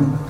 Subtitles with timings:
[0.00, 0.29] Amém.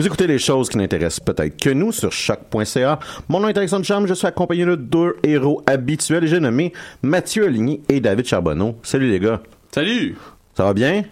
[0.00, 2.98] Vous écoutez les choses qui n'intéressent peut-être que nous sur choc.ca.
[3.28, 6.72] Mon nom est Alexandre Cham, je suis accompagné de deux héros habituels et j'ai nommé
[7.02, 8.76] Mathieu Aligny et David Charbonneau.
[8.82, 9.42] Salut les gars.
[9.70, 10.16] Salut.
[10.56, 11.04] Ça va bien?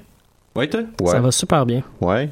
[0.56, 0.81] Ouais, toi?
[1.03, 1.10] Ouais.
[1.10, 1.82] Ça va super bien.
[2.00, 2.31] Ouais.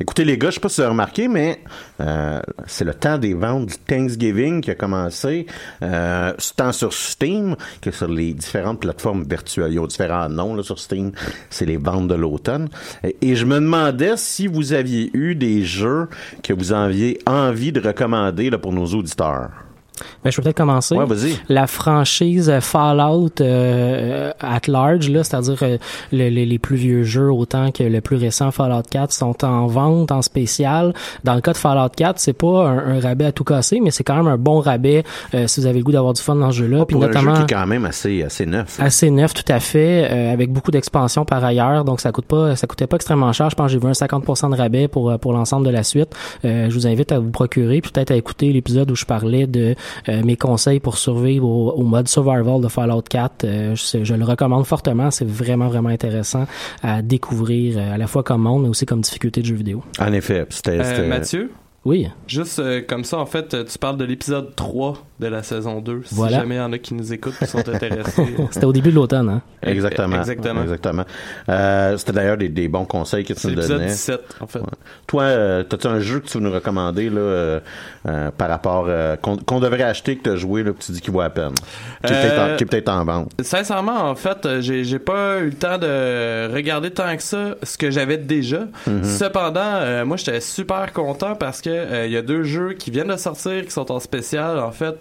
[0.00, 1.60] Écoutez les gars, je sais pas si vous avez remarqué, mais
[2.00, 5.46] euh, c'est le temps des ventes du Thanksgiving qui a commencé,
[5.82, 9.72] euh, tant sur Steam que sur les différentes plateformes virtuelles.
[9.72, 11.12] Il y a différents noms là, sur Steam.
[11.50, 12.68] C'est les ventes de l'automne.
[13.04, 16.08] Et, et je me demandais si vous aviez eu des jeux
[16.42, 19.50] que vous aviez envie de recommander là, pour nos auditeurs.
[20.24, 20.96] Ben, je peux peut-être commencer.
[20.96, 21.04] Ouais.
[21.48, 25.78] La franchise Fallout euh, at large, là, c'est-à-dire euh,
[26.12, 29.66] le- le- les plus vieux jeux autant que le plus récent Fallout 4 sont en
[29.66, 30.92] vente en spécial.
[31.24, 33.90] Dans le cas de Fallout 4, c'est pas un, un rabais à tout casser, mais
[33.90, 35.04] c'est quand même un bon rabais
[35.34, 36.84] euh, si vous avez le goût d'avoir du fun dans ce jeu-là.
[36.86, 38.80] Puis Pour un notamment jeu qui est quand même assez, assez neuf.
[38.80, 42.56] assez neuf tout à fait euh, avec beaucoup d'expansion par ailleurs donc ça coûte pas
[42.56, 45.10] ça coûtait pas extrêmement cher je pense que j'ai vu un 50% de rabais pour
[45.10, 46.14] euh, pour l'ensemble de la suite
[46.44, 49.46] Euh, je vous invite à vous procurer puis peut-être à écouter l'épisode où je parlais
[49.46, 49.74] de euh,
[50.24, 54.24] mes conseils pour survivre au, au mode survival de Fallout 4 Euh, je, je le
[54.24, 56.46] recommande fortement c'est vraiment vraiment intéressant
[56.82, 59.82] à découvrir euh, à la fois comme monde mais aussi comme difficulté de jeu vidéo
[59.98, 60.78] En effet, c'était...
[60.78, 61.50] Euh, c'était- Mathieu?
[61.84, 62.08] Oui.
[62.28, 65.80] Juste euh, comme ça, en fait, euh, tu parles de l'épisode 3 de la saison
[65.80, 66.02] 2.
[66.04, 66.38] Si Voilà.
[66.38, 68.22] jamais il y en a qui nous écoutent qui sont intéressés.
[68.52, 69.42] c'était au début de l'automne hein?
[69.62, 70.16] Exactement.
[70.18, 70.62] Exactement.
[70.62, 71.04] Exactement.
[71.48, 73.90] Euh, C'était d'ailleurs des, des bons conseils que tu nous l'épisode donnais.
[73.90, 74.60] 17, en fait.
[75.08, 77.60] Toi, euh, as-tu un jeu que tu veux nous recommander là, euh,
[78.08, 81.00] euh, par rapport euh, qu'on devrait acheter que tu as joué là, que tu dis
[81.00, 81.54] qu'il vaut la peine,
[82.04, 83.30] qui est peut-être en- Euh, vente.
[83.40, 87.76] Sincèrement, en fait, euh, j'ai pas eu le temps de regarder tant que ça ce
[87.78, 88.66] que j'avais déjà.
[88.86, 89.02] Mhm.
[89.04, 92.90] Cependant, euh, moi, j'étais super content parce que euh, il y a deux jeux qui
[92.90, 94.58] viennent de sortir qui sont en spécial.
[94.58, 94.96] En fait,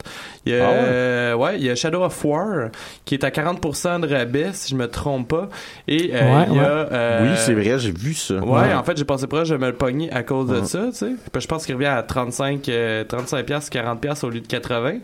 [0.46, 0.78] il y a, Ah ouais?
[0.82, 2.70] euh, ouais, il y a Shadow of War
[3.06, 5.50] qui est à 40% de rabais si je me trompe pas.
[5.88, 6.88] Et euh, Ouais, il y a ouais.
[6.92, 8.36] euh, Oui, c'est vrai, j'ai vu ça.
[8.36, 8.74] Ouais, Ouais.
[8.74, 11.12] en fait, j'ai passé proche de me le pogner à cause de ça, tu sais.
[11.40, 15.00] Je pense qu'il revient à 35, euh, 35 piastres, 40 piastres au lieu de 80.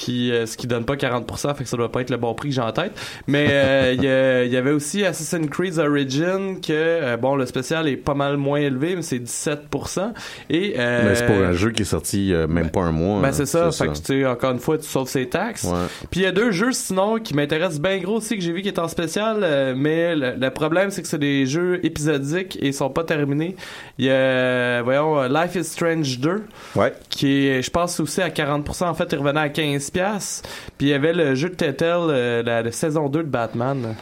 [0.00, 2.48] Puis ce qui donne pas 40%, fait que ça doit pas être le bon prix
[2.48, 2.92] que j'ai en tête.
[3.26, 8.36] Mais il y, avait aussi Assassin's Creed Origin que bon le spécial est pas mal
[8.36, 10.12] moins élevé, mais c'est 17%.
[10.48, 13.20] Et mais c'est pour un jeu qui est sorti même pas un mois.
[13.20, 15.66] Ben hein, c'est ça, fait que tu encore une fois tu sauves ses taxes.
[16.10, 18.62] Puis il y a deux jeux sinon qui m'intéressent bien gros aussi que j'ai vu
[18.62, 22.74] qui est en spécial, mais le, problème c'est que c'est des jeux épisodiques et ils
[22.74, 23.56] sont pas terminés.
[23.98, 26.42] Il y a voyons Life is Strange 2
[26.76, 26.92] ouais.
[27.08, 30.42] qui est je pense aussi à 40% en fait il revenait à 15 pièces.
[30.78, 33.94] Puis il y avait le jeu de Telltale euh, la, saison 2 de Batman.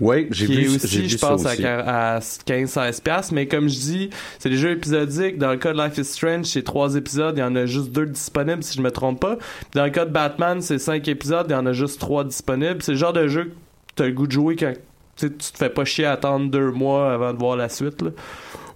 [0.00, 3.32] Oui, j'ai vu, aussi, je pense, à, 15-16$.
[3.32, 4.10] Mais comme je dis,
[4.40, 5.38] c'est des jeux épisodiques.
[5.38, 7.36] Dans le cas de Life is Strange, c'est trois épisodes.
[7.36, 9.38] Il y en a juste deux disponibles, si je me trompe pas.
[9.72, 11.46] dans le cas de Batman, c'est cinq épisodes.
[11.48, 12.82] Il y en a juste trois disponibles.
[12.82, 14.72] C'est le genre de jeu que tu as le goût de jouer quand
[15.16, 18.02] tu te fais pas chier à attendre deux mois avant de voir la suite.
[18.02, 18.10] Là.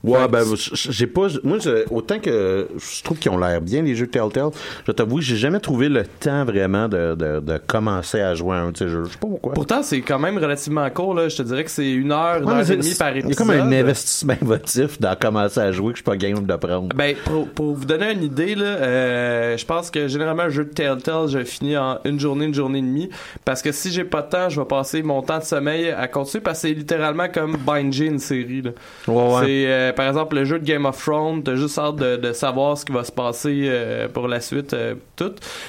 [0.04, 1.26] Ouais, ben, j'ai pas.
[1.42, 1.58] Moi,
[1.90, 4.50] autant que je trouve qu'ils ont l'air bien, les jeux Telltale,
[4.86, 8.60] je t'avoue, j'ai jamais trouvé le temps vraiment de, de, de, commencer à jouer à
[8.60, 9.04] un de ces jeux.
[9.04, 9.54] Je sais pas pourquoi.
[9.54, 11.28] Pourtant, c'est quand même relativement court, là.
[11.28, 13.32] Je te dirais que c'est une heure, une heure et demie par épisode.
[13.32, 16.56] A comme un investissement émotif dans commencer à jouer que je suis pas game de
[16.56, 16.88] prendre.
[16.94, 20.64] Ben, pour, pour vous donner une idée, là, euh, je pense que généralement, un jeu
[20.64, 23.10] de Telltale, je finis en une journée, une journée et demie.
[23.44, 26.06] Parce que si j'ai pas de temps, je vais passer mon temps de sommeil à
[26.08, 28.70] continuer parce que c'est littéralement comme binger une série, là.
[29.06, 29.40] Ouais, ouais.
[29.44, 32.76] C'est, euh, par exemple, le jeu de Game of Thrones, t'as juste hâte de, savoir
[32.76, 34.94] ce qui va se passer euh, pour la suite, euh.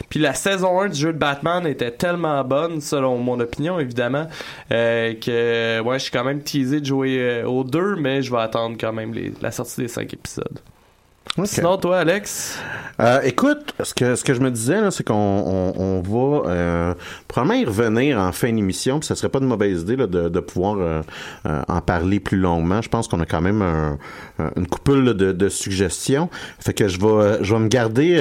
[0.10, 4.27] Puis la saison 1 du jeu de Batman était tellement bonne, selon mon opinion, évidemment,
[4.71, 8.42] euh, que ouais, je suis quand même teasé de jouer aux deux, mais je vais
[8.42, 10.60] attendre quand même la sortie des cinq épisodes.
[11.45, 12.59] Sinon, toi, Alex?
[12.99, 16.93] Euh, écoute, ce que, ce que je me disais, là, c'est qu'on on, va euh,
[17.29, 20.27] probablement y revenir en fin d'émission, puis ça serait pas une mauvaise idée là, de,
[20.27, 21.01] de pouvoir euh,
[21.45, 22.81] euh, en parler plus longuement.
[22.81, 23.97] Je pense qu'on a quand même un,
[24.57, 26.29] une couple de, de, suggestions.
[26.59, 28.17] Fait que je vais, je vais me garder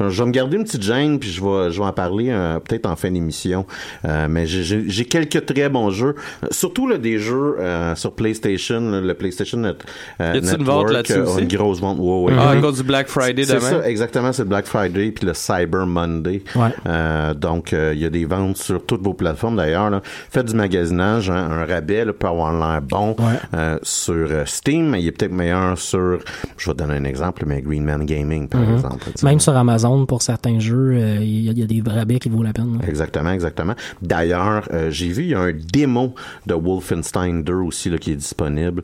[0.00, 2.30] je vais me garder une petite gêne, puis je vais, je vais en parler
[2.64, 3.64] peut-être en fin d'émission.
[4.04, 6.14] mais j'ai quelques très bons jeux,
[6.50, 7.58] surtout là, des jeux
[7.94, 9.84] sur PlayStation, le PlayStation Net,
[10.18, 11.98] Network, une vente là-dessus une grosse vente.
[12.38, 13.60] Ah, à cause du Black Friday demain?
[13.60, 16.42] C'est ça, exactement, c'est le Black Friday puis le Cyber Monday.
[16.54, 16.68] Ouais.
[16.86, 20.00] Euh, donc, euh, il y a des ventes sur toutes vos plateformes d'ailleurs.
[20.30, 23.16] Faites du magasinage, hein, un rabais là, peut avoir l'air bon
[23.54, 26.18] euh, sur Steam, il est peut-être meilleur sur,
[26.56, 28.74] je vais donner un exemple, mais Green Man Gaming par mm-hmm.
[28.74, 29.04] exemple.
[29.22, 32.78] Même sur Amazon pour certains jeux, il y, a des rabais qui vaut la peine.
[32.86, 33.74] Exactement, exactement.
[34.02, 36.14] D'ailleurs, j'ai vu, il y a un démo
[36.46, 38.82] de Wolfenstein 2 aussi là, qui est disponible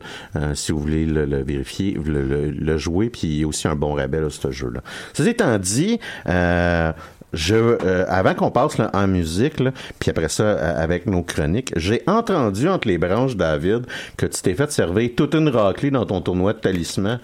[0.53, 3.93] si vous voulez le, vérifier, le, le jouer, puis il y a aussi un bon
[3.93, 4.81] rabais, là, ce jeu-là.
[5.13, 6.91] Ceci étant dit, euh,
[7.33, 11.23] je, euh, avant qu'on passe là, en musique, là, puis après ça, euh, avec nos
[11.23, 13.85] chroniques, j'ai entendu entre les branches, David,
[14.17, 17.19] que tu t'es fait servir toute une raclée dans ton tournoi de talisman.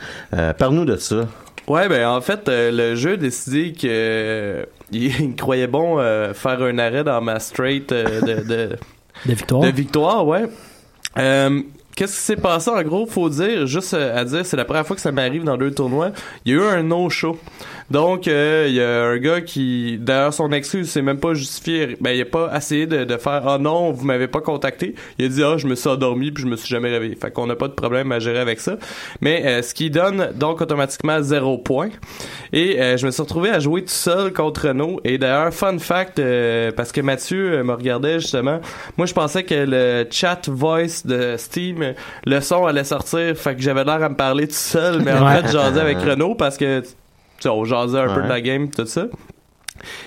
[0.58, 1.28] Parle-nous de ça.
[1.68, 5.98] Ouais, ben en fait, le jeu a décidé que il croyait bon
[6.34, 8.44] faire un arrêt dans ma straight de, de,
[9.26, 9.62] de victoire.
[9.62, 10.50] De victoire, ouais.
[11.96, 13.06] Qu'est-ce qui s'est passé en gros?
[13.06, 16.12] Faut dire juste à dire c'est la première fois que ça m'arrive dans deux tournois.
[16.46, 17.38] Il y a eu un no show
[17.92, 21.98] donc, euh, il y a un gars qui, d'ailleurs, son excuse, c'est même pas justifié.
[22.02, 24.96] Ben, il a pas essayé de, de faire, ah oh non, vous m'avez pas contacté.
[25.20, 27.16] Il a dit, ah, je me suis endormi puis je me suis jamais réveillé.
[27.16, 28.78] Fait qu'on n'a pas de problème à gérer avec ça.
[29.22, 31.90] Mais euh, ce qui donne donc automatiquement zéro point.
[32.52, 35.00] Et euh, je me suis retrouvé à jouer tout seul contre Renault.
[35.04, 36.22] Et d'ailleurs, fun fact,
[36.76, 38.60] parce que Mathieu me regardait justement,
[38.98, 41.94] moi je pensais que le chat voice de Steam,
[42.26, 43.36] le son allait sortir.
[43.36, 45.02] Fait que j'avais l'air à me parler tout seul.
[45.02, 46.84] Mais en fait, j'en avec Renault parce que
[47.50, 49.08] on jasait un peu de la game tout ça.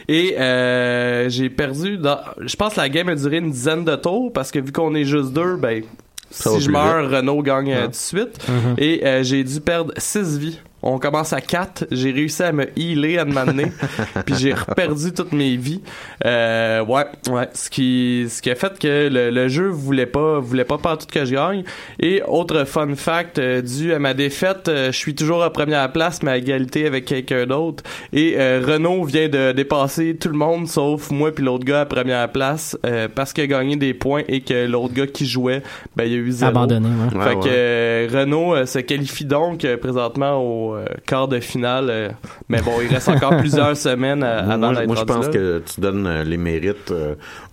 [0.09, 3.97] Et euh, j'ai perdu dans, je pense que la game a duré une dizaine de
[3.97, 5.83] tours parce que vu qu'on est juste deux, ben
[6.31, 8.38] si je meurs, Renault gagne euh, tout de suite.
[8.49, 8.81] Mm-hmm.
[8.83, 11.87] Et euh, j'ai dû perdre 6 vies on commence à 4.
[11.90, 13.73] J'ai réussi à me healer à m'amener.
[14.26, 15.80] puis j'ai reperdu toutes mes vies.
[16.25, 17.49] Euh, ouais, ouais.
[17.54, 21.25] Ce qui, ce qui a fait que le, jeu voulait pas, voulait pas tout que
[21.25, 21.64] je gagne.
[21.99, 25.90] Et autre fun fact, euh, dû à ma défaite, euh, je suis toujours à première
[25.92, 27.83] place, mais à égalité avec quelqu'un d'autre.
[28.12, 32.30] Et Renault vient de dépasser tout le monde, sauf moi puis l'autre gars à première
[32.30, 32.76] place,
[33.14, 35.62] parce qu'il a gagné des points et que l'autre gars qui jouait,
[35.97, 36.50] ben, il a eu zéro.
[36.50, 41.87] Abandonné, Fait que Renault se qualifie donc présentement au euh, quart de finale.
[41.90, 42.08] Euh,
[42.49, 46.06] mais bon, il reste encore plusieurs semaines avant d'être Moi, je pense que tu donnes
[46.06, 46.92] euh, les mérites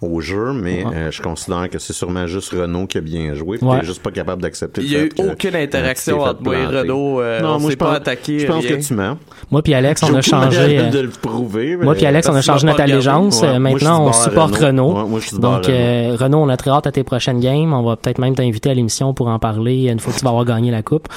[0.02, 3.58] au jeu, mais je considère que c'est sûrement juste Renault qui a bien joué.
[3.60, 6.66] Tu n'es juste pas capable d'accepter Il n'y a eu aucune interaction entre moi et
[6.66, 7.22] Renault.
[7.42, 8.40] non, moi, je pas attaqué.
[8.40, 9.18] Je pense que tu mens.
[9.52, 10.90] Moi puis Alex, on a changé.
[10.90, 11.76] de le prouver.
[11.76, 13.44] Moi puis Alex, on a changé notre allégeance.
[13.44, 15.10] Maintenant, on supporte Renault.
[15.40, 17.74] Donc, Renault, on a très hâte à tes prochaines games.
[17.74, 20.30] On va peut-être même t'inviter à l'émission pour en parler une fois que tu vas
[20.30, 21.08] avoir gagné la coupe,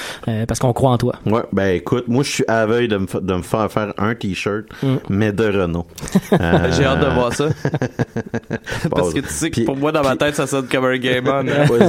[0.47, 1.13] parce qu'on croit en toi.
[1.25, 4.13] Ouais, ben écoute moi, je suis veille de me, fa- de me faire faire un
[4.15, 4.95] t-shirt, Mm.
[5.09, 5.87] mais de Renault.
[6.33, 7.47] Euh, J'ai hâte de voir ça.
[8.91, 10.97] Parce que tu sais que Puis- pour moi, dans ma tête, ça sonne comme un
[10.97, 11.47] game on.
[11.47, 11.65] hein.
[11.69, 11.79] Ouais,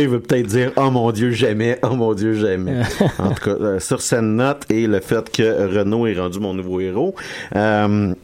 [0.00, 2.82] il veut peut-être dire Oh mon Dieu, jamais, oh mon Dieu, jamais.
[3.18, 6.54] en tout cas, euh, sur cette note et le fait que Renault est rendu mon
[6.54, 7.14] nouveau héros.
[7.56, 8.14] euh,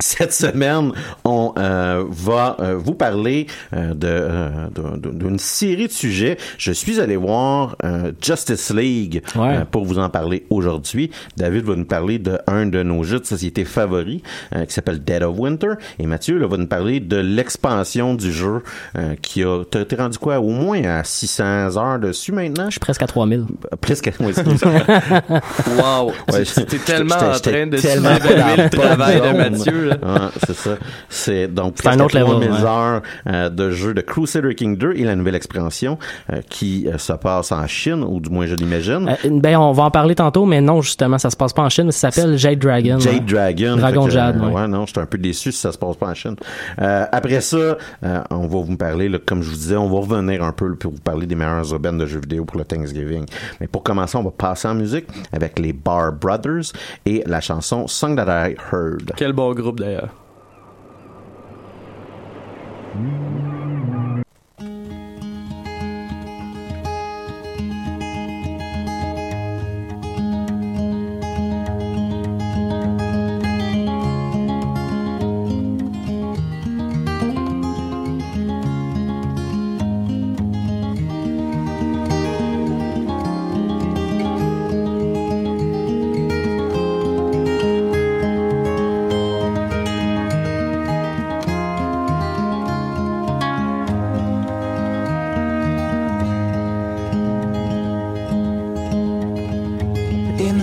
[0.00, 0.92] cette semaine,
[1.24, 6.36] on euh, va euh, vous parler euh, de, euh, de- de- d'une série de sujets.
[6.58, 9.58] Je suis allé voir euh, Justice League Ouais.
[9.58, 11.10] euh, pour vous en parler aujourd'hui.
[11.36, 14.22] David va nous parler de un de nos jeux de société favoris
[14.54, 15.74] euh, qui s'appelle Dead of Winter.
[15.98, 18.62] Et Mathieu là, va nous parler de l'expansion du jeu
[18.96, 19.62] euh, qui a...
[19.70, 20.40] T'as été rendu quoi?
[20.40, 22.66] Au moins à 600 heures dessus maintenant?
[22.66, 23.44] Je suis presque à 3000.
[23.80, 24.10] Presque.
[24.20, 24.42] oui, ça.
[24.44, 26.12] Wow.
[26.32, 29.36] Ouais, T'es tellement en train de tellement le travail de.
[29.36, 29.89] Mathieu.
[29.90, 29.96] Là.
[30.20, 30.70] Ah, c'est ça.
[31.08, 32.68] C'est donc C'est un autre level, 3000 ouais.
[32.68, 35.98] heures euh, de jeu de Crusader King 2 et la nouvelle expansion
[36.32, 39.08] euh, qui euh, se passe en Chine, ou du moins je l'imagine.
[39.24, 41.68] Euh, ben, on va en parler tantôt, mais non, justement, ça se passe pas en
[41.68, 42.98] Chine, mais ça s'appelle Jade Dragon.
[42.98, 43.20] Jade ouais.
[43.20, 43.76] Dragon.
[43.76, 44.52] Dragon que, Jade, euh, ouais.
[44.52, 44.68] ouais.
[44.68, 46.36] non, j'étais un peu déçu si ça se passe pas en Chine.
[46.80, 47.76] Euh, après ça, euh,
[48.30, 50.92] on va vous parler, là, comme je vous disais, on va revenir un peu pour
[50.92, 53.26] vous parler des meilleures aubaines de jeux vidéo pour le Thanksgiving.
[53.60, 56.72] Mais pour commencer, on va passer en musique avec les Bar Brothers
[57.06, 59.12] et la chanson Song That I Heard.
[59.16, 60.14] Quel bon groupe d'ailleurs.
[62.94, 63.99] In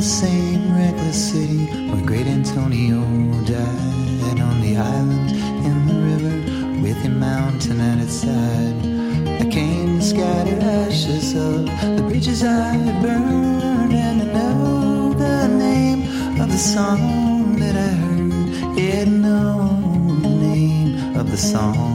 [0.07, 3.01] same reckless city where great Antonio
[3.43, 5.31] died on the island
[5.65, 8.77] in the river with a mountain at its side.
[9.41, 11.65] I came to scatter ashes of
[11.97, 17.91] the bridges I had burned and to know the name of the song that I
[18.01, 18.77] heard.
[18.79, 21.87] Yeah, know the name of the song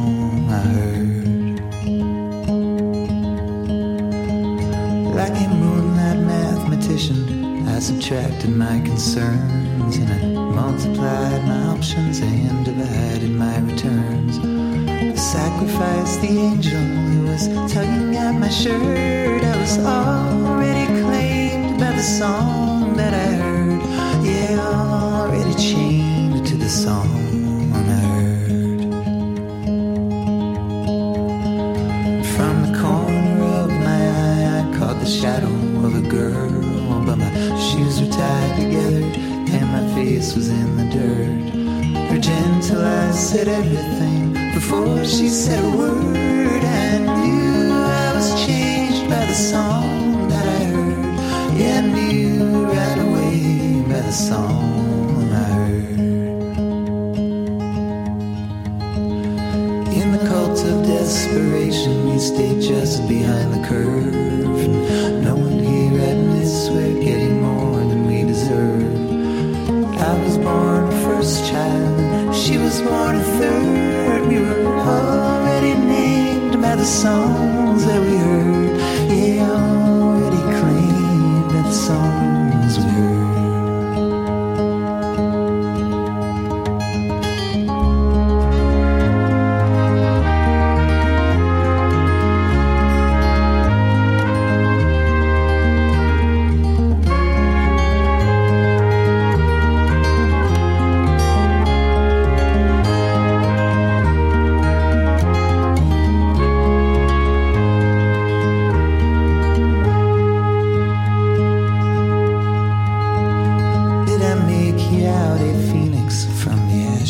[8.13, 14.39] subtracted my concerns and I multiplied my options and divided my returns.
[14.87, 19.43] I sacrificed the angel who was tugging at my shirt.
[19.43, 22.72] I was already claimed by the song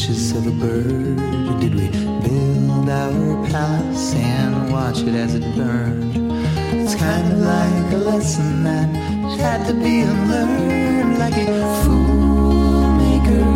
[0.02, 1.20] ashes of a bird?
[1.48, 1.88] Or did we
[2.26, 6.16] build our palace and watch it as it burned?
[6.74, 8.88] It's kind of like a lesson that
[9.38, 13.46] had to be unlearned, like a fool maker,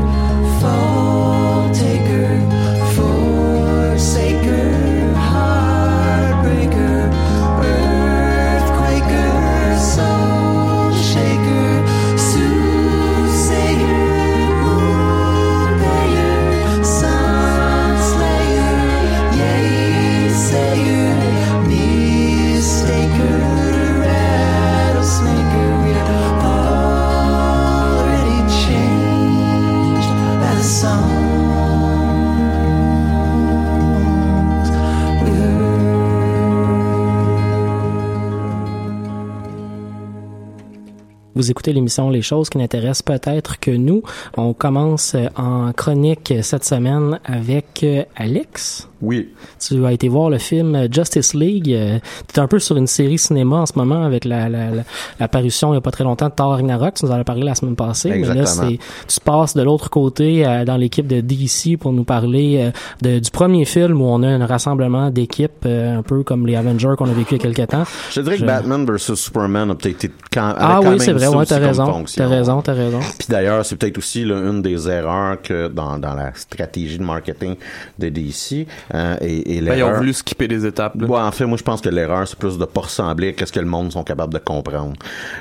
[41.37, 44.03] Vous écoutez l'émission Les choses qui n'intéressent peut-être que nous.
[44.39, 48.89] On commence euh, en chronique cette semaine avec euh, Alex.
[49.03, 49.29] Oui.
[49.61, 51.71] Tu as été voir le film Justice League.
[51.71, 51.99] Euh,
[52.33, 54.83] tu es un peu sur une série cinéma en ce moment avec la, la, la,
[55.21, 56.95] la parution il n'y a pas très longtemps de Thor Ragnarok.
[56.95, 58.09] Tu nous en as parlé la semaine passée.
[58.09, 58.79] Mais là, Exactement.
[59.07, 62.71] tu passes de l'autre côté euh, dans l'équipe de DC pour nous parler euh,
[63.03, 66.57] de, du premier film où on a un rassemblement d'équipes euh, un peu comme les
[66.57, 67.85] Avengers qu'on a vécu il y a quelques temps.
[68.11, 71.13] Je dirais que Batman vs Superman a peut-être été quand, Ah quand oui, même c'est
[71.29, 71.39] vrai.
[71.39, 72.05] Ouais, t'as raison.
[72.17, 73.01] T'as raison, t'as raison.
[73.19, 77.05] Puis d'ailleurs, c'est peut-être aussi là, une des erreurs que dans, dans la stratégie de
[77.05, 77.57] marketing
[77.99, 78.67] de DC.
[78.95, 80.95] euh, et, et Ben, ils ont voulu skipper des étapes.
[81.01, 81.07] là.
[81.07, 83.53] Ouais, en fait, moi, je pense que l'erreur, c'est plus de pas ressembler à ce
[83.53, 84.95] que le monde sont capables de comprendre.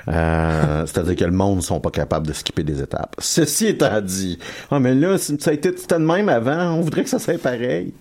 [0.07, 3.15] Euh, C'est-à-dire que le monde sont pas capables de skipper des étapes.
[3.19, 4.37] Ceci étant dit,
[4.71, 7.41] ah, mais là, ça a été, c'était de même avant, on voudrait que ça soit
[7.41, 7.93] pareil.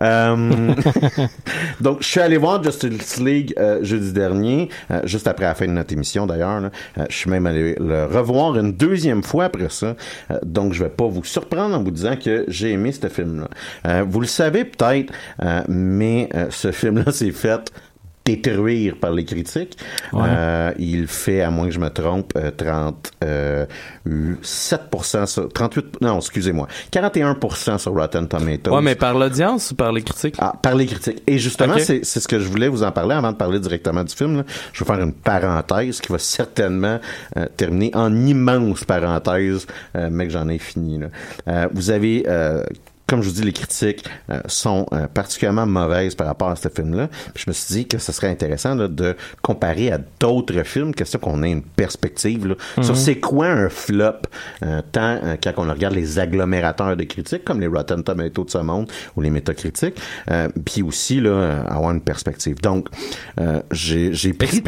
[0.00, 0.74] Euh,
[1.80, 5.66] donc, je suis allé voir Justice League euh, jeudi dernier, euh, juste après la fin
[5.66, 6.60] de notre émission d'ailleurs.
[6.60, 6.70] là.
[6.98, 9.94] Euh, je suis même allé le revoir une deuxième fois après ça.
[10.30, 13.48] Euh, donc, je vais pas vous surprendre en vous disant que j'ai aimé ce film-là.
[13.86, 17.72] Euh, vous le savez peut-être, euh, mais ce film-là s'est fait
[18.24, 19.76] détruire par les critiques.
[20.12, 20.22] Ouais.
[20.26, 22.50] Euh, il fait, à moins que je me trompe, euh,
[24.06, 28.70] 37% sur, 38, non, excusez-moi, 41% sur Rotten Tomatoes.
[28.74, 30.36] Ouais, mais par l'audience ou par les critiques?
[30.38, 31.22] Ah, par les critiques.
[31.26, 31.80] Et justement, Ok.
[31.80, 34.38] c'est c'est ce que je voulais vous en parler avant de parler directement du film.
[34.38, 34.44] là.
[34.72, 36.98] Je vais faire une parenthèse qui va certainement
[37.36, 39.66] euh, terminer en immense parenthèse,
[39.96, 40.98] euh, mais que j'en ai fini.
[40.98, 41.06] Là.
[41.48, 42.24] Euh, vous avez...
[43.06, 46.68] comme je vous dis, les critiques euh, sont euh, particulièrement mauvaises par rapport à ce
[46.68, 47.08] film-là.
[47.36, 51.18] Je me suis dit que ce serait intéressant là, de comparer à d'autres films, question
[51.18, 54.12] qu'on ait une perspective là, sur c'est quoi un flop,
[54.62, 58.50] euh, tant euh, quand on regarde les agglomérateurs de critiques, comme les Rotten Tomatoes de
[58.50, 62.60] ce monde ou les métacritiques, euh, puis aussi là, euh, avoir une perspective.
[62.60, 62.88] Donc,
[63.40, 64.62] euh, j'ai pris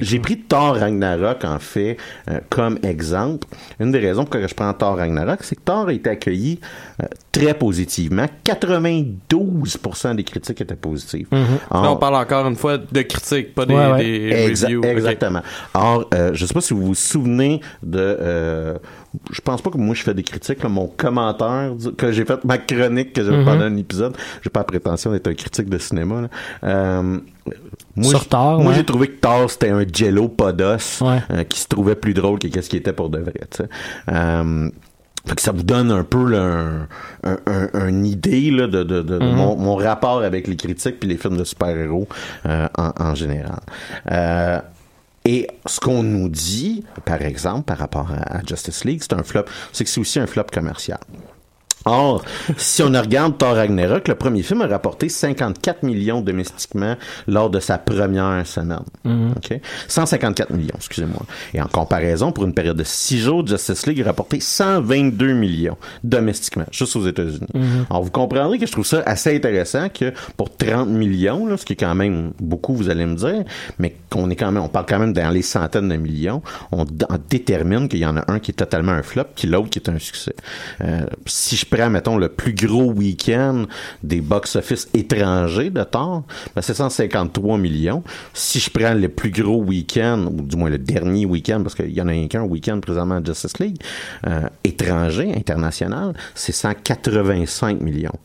[0.00, 1.96] j'ai pris Thor Ragnarok, en fait,
[2.30, 3.46] euh, comme exemple.
[3.80, 6.60] Une des raisons pour lesquelles je prends Thor Ragnarok, c'est que Thor a été accueilli
[7.02, 7.06] euh,
[7.44, 8.26] très positivement.
[8.44, 11.26] 92% des critiques étaient positives.
[11.32, 11.38] Là,
[11.70, 14.04] Or- on parle encore une fois de critiques, pas des, Ouais, ouais.
[14.04, 14.84] des Exa- reviews.
[14.84, 15.40] Exactement.
[15.74, 17.98] Or, euh, je sais pas si vous vous souvenez de...
[17.98, 18.78] Euh,
[19.32, 20.62] je pense pas que moi je fais des critiques.
[20.62, 24.16] là, mon commentaire du- que j'ai fait, ma chronique que j'ai fait pendant un épisode,
[24.42, 26.22] j'ai pas la prétention d'être un critique de cinéma.
[26.22, 26.28] là.
[26.64, 27.18] Euh,
[27.96, 28.76] moi, Sur Thor, moi ouais.
[28.76, 31.18] j'ai trouvé que Thor c'était un jello pas d'os Ouais.
[31.30, 33.32] euh, qui se trouvait plus drôle que qu'est-ce qui était pour de vrai.
[35.28, 36.88] Fait que ça vous donne un peu là, un,
[37.46, 40.98] un, un- une idée là, de, de, de- de mon, mon rapport avec les critiques
[41.00, 42.08] puis les films de super-héros
[42.46, 43.60] euh, en, en général.
[44.10, 44.58] Euh,
[45.24, 49.22] et ce qu'on nous dit, par exemple, par rapport à, à Justice League, c'est un
[49.22, 50.98] flop, c'est que c'est aussi un flop commercial.
[51.84, 52.24] Or,
[52.56, 57.60] si on regarde Thor Ragnarok, le premier film a rapporté 54 millions domestiquement lors de
[57.60, 58.82] sa première semaine.
[59.04, 59.60] OK?
[59.88, 61.22] 154 millions, excusez-moi.
[61.54, 65.76] Et en comparaison, pour une période de 6 jours, Justice League a rapporté 122 millions
[66.04, 67.48] domestiquement, juste aux États-Unis.
[67.90, 71.64] Alors, vous comprendrez que je trouve ça assez intéressant que pour 30 millions, là, ce
[71.64, 73.44] qui est quand même beaucoup, vous allez me dire,
[73.78, 76.84] mais qu'on est quand même, on parle quand même dans les centaines de millions, on,
[77.30, 79.88] détermine qu'il y en a un qui est totalement un flop, puis l'autre qui est
[79.88, 80.34] un succès.
[80.80, 83.66] Euh, si je prends, mettons, le plus gros week-end
[84.02, 88.02] des box-office étrangers de Thor, ben, c'est 153 millions.
[88.34, 91.92] Si je prends le plus gros week-end, ou du moins le dernier week-end, parce qu'il
[91.92, 93.76] y en a qu'un week-end présentement à Justice League,
[94.26, 98.18] euh, étranger, international, c'est 185 millions.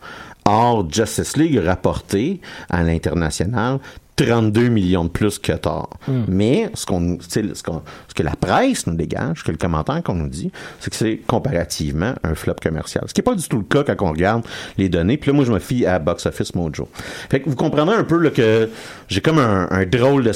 [0.45, 3.79] Or, Justice League a rapporté à l'international
[4.15, 5.89] 32 millions de plus que Thor.
[6.27, 10.01] Mais ce qu'on, ce qu'on, ce que la presse nous dégage, ce que le commentaire
[10.03, 13.03] qu'on nous dit, c'est que c'est comparativement un flop commercial.
[13.07, 14.43] Ce qui n'est pas du tout le cas quand on regarde
[14.77, 15.17] les données.
[15.17, 16.87] Puis là, moi, je me fie à Box Office Mojo.
[17.29, 18.69] Fait que vous comprendrez un peu là, que
[19.07, 20.31] j'ai comme un, un drôle de...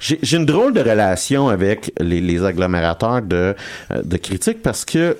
[0.00, 3.54] j'ai une drôle de relation avec les, les agglomérateurs de,
[3.90, 5.16] euh, de critiques parce que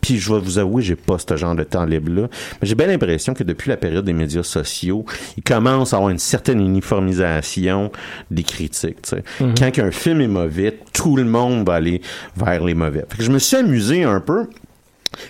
[0.00, 2.28] puis je vais vous avouer, j'ai pas ce genre de temps libre-là.
[2.60, 5.04] Mais j'ai bien l'impression que depuis la période des médias sociaux,
[5.36, 7.92] il commence à avoir une certaine uniformisation
[8.30, 9.02] des critiques.
[9.02, 9.24] tu sais.
[9.38, 12.00] Quand un film est mauvais, tout le monde va aller
[12.36, 13.04] vers les mauvais.
[13.08, 14.46] Fait que je me suis amusé un peu.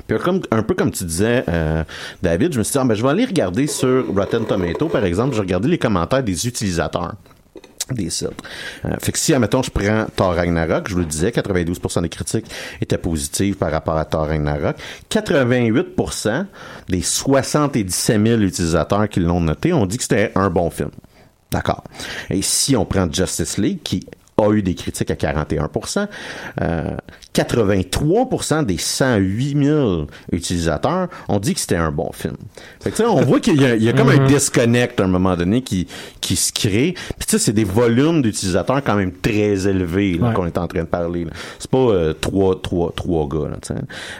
[0.06, 1.84] Puis comme, un peu comme tu disais, euh,
[2.22, 5.04] David, je me suis dit, ah, ben, je vais aller regarder sur Rotten Tomato, par
[5.04, 7.14] exemple, je vais regarder les commentaires des utilisateurs
[8.84, 12.08] Euh, fait que si, admettons, je prends Thor Ragnarok, je vous le disais, 92% des
[12.08, 12.46] critiques
[12.80, 14.76] étaient positives par rapport à Thor Ragnarok.
[15.10, 16.46] 88%
[16.88, 20.90] des 77 000 utilisateurs qui l'ont noté ont dit que c'était un bon film.
[21.50, 21.84] D'accord.
[22.30, 24.06] Et si on prend Justice League, qui
[24.38, 26.06] a eu des critiques à 41%,
[26.60, 26.96] euh,
[27.34, 32.36] 83% des 108 000 utilisateurs ont dit que c'était un bon film.
[32.80, 34.26] Fait que, tu sais, on voit qu'il y y a comme un Mhm.
[34.26, 35.86] disconnect à un moment donné qui,
[36.20, 36.94] qui se crée.
[37.18, 40.32] Puis sais, c'est des volumes d'utilisateurs quand même très élevés Ouais.
[40.34, 41.26] qu'on est en train de parler.
[41.58, 43.48] C'est pas euh, trois, trois, trois gars.
[43.50, 43.76] Là.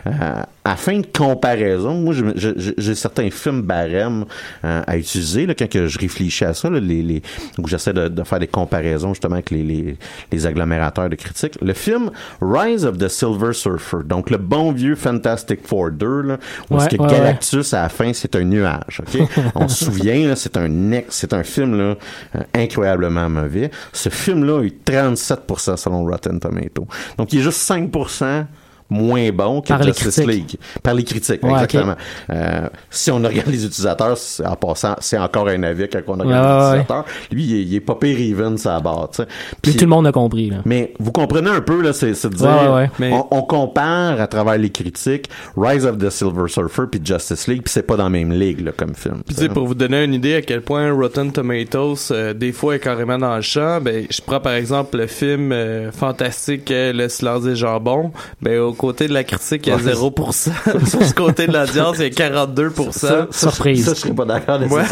[0.06, 4.24] Euh, à fin de comparaison, moi, j'ai certains films barèmes
[4.64, 7.22] euh, à utiliser là, quand que je réfléchis à ça, là, les, les,
[7.58, 9.96] où j'essaie de, de faire des comparaisons justement avec les, les,
[10.30, 11.58] les agglomérateurs de critiques.
[11.62, 16.38] Le film Rise of the Silver Surfer, donc le bon vieux Fantastic Four 2, là,
[16.70, 19.02] où est-ce que ouais, Galactus, à la fin, c'est un nuage.
[19.54, 20.68] On se souvient, là, c'est un
[21.08, 21.96] c'est un film là,
[22.36, 23.70] euh, incroyablement mauvais.
[23.92, 26.86] Ce film-là a eu 37% selon Rotten Tomato.
[27.16, 28.46] Donc, il est juste 5%
[28.90, 30.26] moins bon que Par Justice critiques.
[30.26, 30.56] League.
[30.82, 31.94] Par les critiques, Ouais, exactement.
[32.30, 36.12] Euh, si on regarde les utilisateurs, c'est- en passant, c'est encore un avis quand on
[36.12, 36.66] regarde Ouais, les ouais.
[36.82, 37.04] utilisateurs.
[37.30, 39.28] Lui, il est, il est pas pire even, ça barre, tu sais.
[39.62, 40.50] Puis tout le monde a compris.
[40.50, 40.56] Là.
[40.64, 42.90] Mais vous comprenez un peu, là, c'est c'est de dire, Ouais.
[42.98, 47.46] Mais- On, on compare à travers les critiques Rise of the Silver Surfer puis Justice
[47.46, 49.22] League, puis c'est pas dans la même ligue là, comme film.
[49.26, 52.52] Puis tu sais, pour vous donner une idée à quel point Rotten Tomatoes, euh, des
[52.52, 56.70] fois, est carrément dans le champ, ben, je prends par exemple le film euh, fantastique
[56.70, 59.92] euh, Le silence des jambons, ben, au côté de la critique, il y a Ouais.
[59.92, 60.86] 0%.
[60.88, 62.92] Sur ce côté de l'audience, il y a 42%.
[62.92, 63.84] ça, Surprise.
[63.84, 64.82] Ça, je serais pas d'accord moi,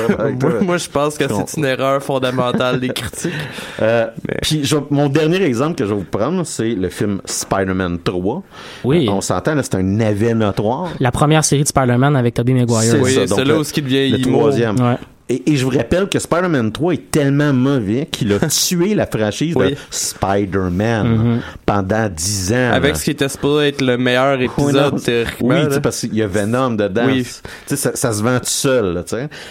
[0.41, 3.33] moi, moi, je pense que c'est une erreur fondamentale des critiques.
[3.81, 7.21] Euh, Mais- Puis je- mon dernier exemple que je vais vous prendre, c'est le film
[7.25, 8.43] Spider-Man 3.
[8.85, 9.07] Oui.
[9.09, 10.89] Euh, on s'entend, c'est un navet notoire.
[10.99, 12.79] La première série de Spider-Man avec Tobey Maguire.
[12.81, 14.77] C'est Oui, ça, donc celui-là où ce qui devient Le troisième.
[14.81, 14.97] Ouais.
[15.31, 19.07] Et, et je vous rappelle que Spider-Man 3 est tellement mauvais qu'il a tué la
[19.07, 19.73] franchise Oui.
[19.73, 22.71] de Spider-Man pendant 10 ans.
[22.73, 22.99] Avec là.
[22.99, 25.49] ce qui était supposé être le meilleur Oui, épisode, théoriquement.
[25.67, 27.07] Oui, sais, parce qu'il y a Venom dedans.
[27.07, 27.27] Oui.
[27.67, 29.03] Ça, ça se vend tout seul, là.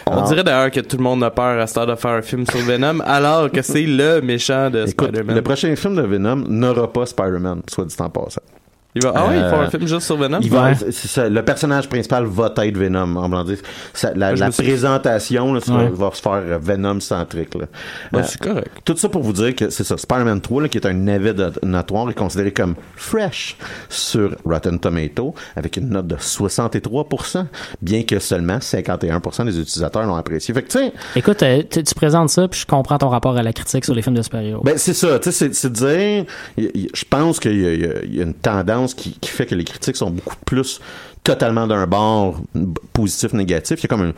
[0.08, 2.12] On Alors, dirait d'ailleurs que tout le monde a peur à ce temps de faire
[2.12, 5.36] un film sur Venom, alors que c'est le méchant de Spider-Man.
[5.36, 8.42] le prochain film de Venom n'aura pas Spider-Man, soit dit en passant.
[8.98, 10.40] Il va, ah oui, il faut Euh, un film juste sur Venom?
[10.42, 10.74] Il va, Ouais.
[10.76, 13.16] c'est ça, le personnage principal va être Venom.
[13.16, 13.46] En blanc
[13.94, 15.90] ça- la, présentation là, ça Ouais.
[15.94, 17.54] va se faire euh, Venom centrique.
[17.56, 17.66] Là.
[18.12, 18.70] Ben, Euh, c'est correct.
[18.86, 19.98] tout ça pour vous dire que c'est ça.
[19.98, 23.56] Spider-Man 3, là, qui est un navet de- notoire, est considéré comme fresh
[23.90, 27.48] sur Rotten Tomato, avec une note de 63%,
[27.82, 30.54] bien que seulement 51% des utilisateurs l'ont apprécié.
[30.54, 30.68] Fait que,
[31.16, 34.02] Écoute, euh, tu présentes ça, puis je comprends ton rapport à la critique sur les
[34.02, 34.64] films de super-héros.
[34.64, 36.26] Ben, c'est ça, tu sais, c'est- dire,
[36.58, 37.60] je pense qu'il
[38.16, 40.80] y a une tendance qui, fait que les critiques sont beaucoup plus
[41.28, 42.42] totalement d'un bord
[42.94, 43.80] positif négatif.
[43.80, 44.14] Il y a comme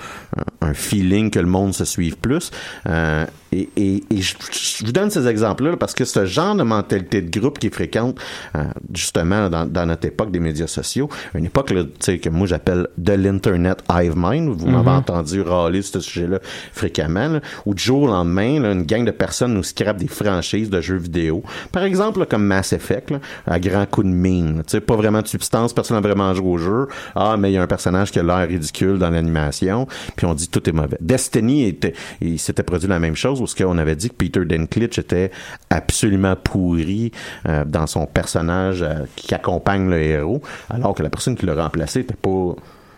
[0.61, 2.51] un, un- feeling que le monde se suive plus.
[2.87, 6.53] Euh, et, et- et je, je vous donne ces exemples là parce que ce genre
[6.55, 8.19] de mentalité de groupe qui est fréquente
[8.55, 12.87] euh, justement dans, dans notre époque des médias sociaux une époque là, que moi j'appelle
[12.99, 16.37] de l'internet hive mind vous m'avez entendu râler sur ce sujet-là
[16.73, 20.07] fréquemment là, où du jour au lendemain là, une gang de personnes nous scrapent des
[20.07, 21.41] franchises de jeux vidéo.
[21.71, 24.63] Par exemple là, comme Mass Effect là, à grand coup de mine là.
[24.63, 27.53] tu sais pas vraiment de substance personne n'a vraiment joué au jeu ah mais il
[27.55, 30.73] y a un personnage qui a l'air ridicule dans l'animation puis on dit tout est
[30.73, 34.15] mauvais Destiny était il s'était produit la même chose où ce qu'on avait dit que
[34.15, 35.31] Peter Dinklage était
[35.69, 37.11] absolument pourri
[37.47, 41.55] euh, dans son personnage euh, qui accompagne le héros alors que la personne qui l'a
[41.55, 42.55] remplacé était pas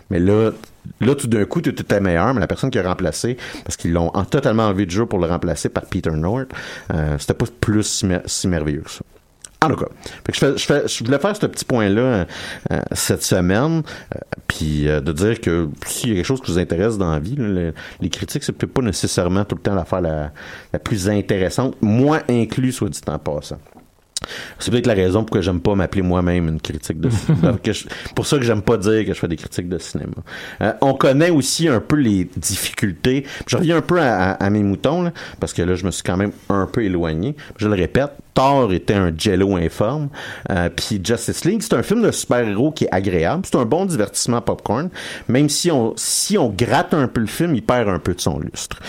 [0.10, 0.52] mais là,
[1.00, 3.94] là tout d'un coup, tout était meilleur, mais la personne qui a remplacé, parce qu'ils
[3.94, 6.50] l'ont en- totalement enlevé du jeu pour le remplacer par Peter North,
[6.94, 8.84] euh, c'était pas plus si, mer- si merveilleux.
[9.64, 9.86] En tout cas,
[10.26, 12.26] fait que je, fais, je, fais, je voulais faire ce petit point-là
[12.72, 13.84] euh, cette semaine,
[14.16, 17.12] euh, puis euh, de dire que s'il y a quelque chose qui vous intéresse dans
[17.12, 20.32] la vie, là, le- les critiques, c'est peut-être pas nécessairement tout le temps l'affaire la,
[20.74, 23.60] la plus intéressante, moi inclus, soit dit en passant.
[24.60, 27.58] C'est peut-être la raison pourquoi j'aime pas m'appeler moi-même une critique de cinéma.
[28.16, 30.14] Pour ça que j'aime pas dire que je fais des critiques de cinéma.
[30.62, 33.26] Euh, on connaît aussi un peu les difficultés.
[33.48, 35.92] Je reviens un peu à, à- à mes moutons, là, parce que là, je me
[35.92, 37.36] suis quand même un peu éloigné.
[37.58, 40.10] Je le répète, Thor était un jello informe.
[40.50, 43.44] Euh, Puis Justice League, c'est un film de super-héros qui est agréable.
[43.46, 44.90] C'est un bon divertissement popcorn.
[45.28, 48.22] Même si on, si on gratte un peu le film, il perd un peu de
[48.22, 48.80] son lustre.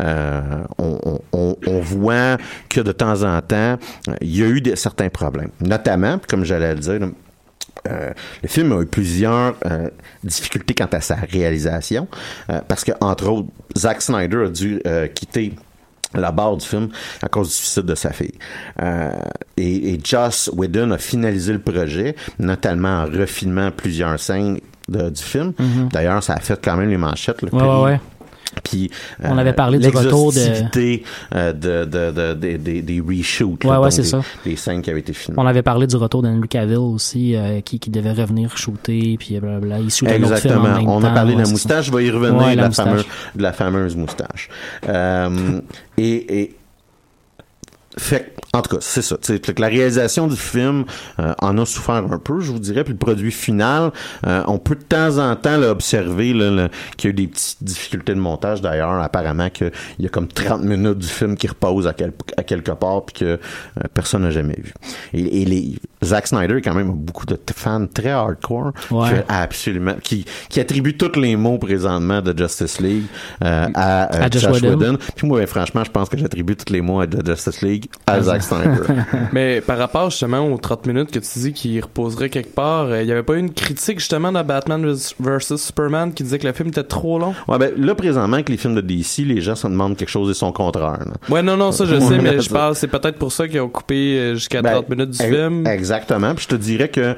[0.00, 0.40] Euh,
[0.78, 2.36] on, voit
[2.68, 3.76] que de temps en temps,
[4.20, 5.50] il y a eu certains problèmes.
[5.60, 7.00] Notamment, comme j'allais le dire,
[7.88, 8.12] euh,
[8.42, 9.56] le film a eu plusieurs
[10.22, 12.06] difficultés quant à sa réalisation,
[12.68, 14.80] parce que entre autres, Zack Snyder a dû
[15.14, 15.54] quitter
[16.14, 16.88] la barre du film
[17.22, 18.34] à cause du suicide de sa fille.
[18.80, 19.10] Euh,
[19.56, 25.22] et, et Joss Whedon a finalisé le projet, notamment en refinement plusieurs scènes de- du
[25.22, 25.52] film.
[25.92, 27.42] D'ailleurs, ça a fait quand même les manchettes.
[27.42, 27.58] Le Mhm.
[27.60, 28.00] Ouais, ouais, ouais.
[28.62, 28.90] Puis,
[29.22, 30.38] On avait parlé du retour de-
[31.34, 33.64] euh, de, de, de- de- des- des reshoots.
[33.64, 34.20] Ouais, ouais, c'est des- ça.
[34.44, 35.38] Des scènes qui avaient été filmées.
[35.40, 39.38] On avait parlé du retour d'Henry Cavill aussi, euh, qui, qui devait revenir shooter, puis
[39.40, 39.78] blablabla.
[39.80, 40.62] Il shootait en Exactement.
[40.62, 42.56] même On a parlé de la moustache, je vais y revenir
[43.34, 44.48] de, la fameuse, moustache.
[44.88, 45.60] Euh,
[45.98, 46.54] et
[47.98, 49.16] fait En tout cas, c'est ça.
[49.16, 50.84] Que la réalisation du film
[51.18, 53.92] euh, en a souffert un peu, je vous dirais, puis le produit final,
[54.26, 56.32] euh, on peut de temps en temps là, observer
[56.96, 58.60] qu'il y a eu des petites difficultés de montage.
[58.60, 61.94] D'ailleurs, apparemment qu'il y a comme 30 minutes du film qui repose à,
[62.36, 63.38] à quelque part, puis que euh,
[63.94, 64.72] personne n'a jamais vu.
[65.12, 69.10] Et, et les Zack Snyder, quand même, a beaucoup de fans très hardcore, Ouais.
[69.10, 73.04] que- absolument, qui, qui attribuent tous les mots présentement de Justice League
[73.44, 74.78] euh, à, euh, À Josh Josh Whedon.
[74.78, 74.98] Whedon.
[75.16, 78.20] Puis moi, ben, franchement, je pense que j'attribue tous les mots de Justice League à
[78.20, 78.82] Zack Snyder.
[79.32, 83.02] Mais par rapport justement aux 30 minutes que tu dis qu'il reposerait quelque part, euh,
[83.02, 86.46] il y avait pas eu une critique justement dans Batman vs Superman qui disait que
[86.46, 87.34] le film était trop long?
[87.48, 90.30] Ouais, ben, là, présentement, avec les films de DC, les gens se demandent quelque chose
[90.30, 90.98] et son contraire.
[91.06, 91.12] là.
[91.28, 93.68] Ouais, non, non, ça je sais, mais je parle, c'est peut-être pour ça qu'ils ont
[93.68, 95.66] coupé jusqu'à Ben, 30 minutes du film.
[95.92, 96.34] Exactement.
[96.34, 97.14] Puis je te dirais que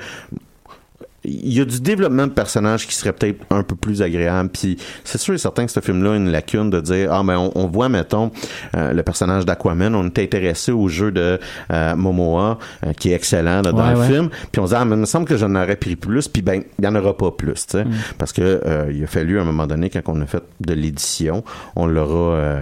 [1.27, 4.51] il y a du développement de personnages qui serait peut-être un peu plus agréable.
[4.51, 7.39] Puis c'est sûr et certain que ce film-là a une lacune de dire ah ben
[7.39, 8.31] on, on voit mettons
[8.77, 11.41] euh, le personnage d'Aquaman, on est intéressé au jeu de
[11.73, 14.07] euh, Momoa euh, qui est excellent là, dans Ouais, le ouais.
[14.07, 14.29] film.
[14.53, 16.29] Puis on se dit ah mais il me semble que j'en aurais pris plus.
[16.29, 17.85] Puis ben il y en aura pas plus, tu sais,
[18.19, 21.43] parce que il a fallu à un moment donné quand on a fait de l'édition,
[21.75, 22.59] on l'aura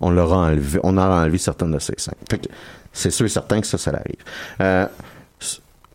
[0.00, 2.14] on l'aura enlevé, on aura enlevé certaines de ces scènes.
[2.30, 2.46] Fait que
[2.94, 4.16] c'est sûr et certain que ça, ça l'arrive.
[4.62, 4.86] Euh,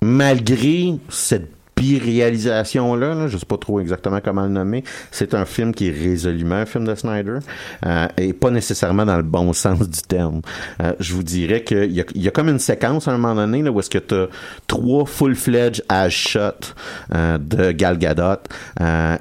[0.01, 5.73] malgré cette bi-réalisation-là, là, je sais pas trop exactement comment le nommer, c'est un film
[5.73, 7.39] qui est résolument un film de Snyder
[7.85, 10.41] euh, et pas nécessairement dans le bon sens du terme.
[10.81, 13.17] Euh, je vous dirais qu'il y a, il y a comme une séquence à un
[13.17, 14.27] moment donné là, où est-ce que tu as
[14.67, 16.73] trois full-fledged as shot
[17.13, 18.35] euh, de Gal Gadot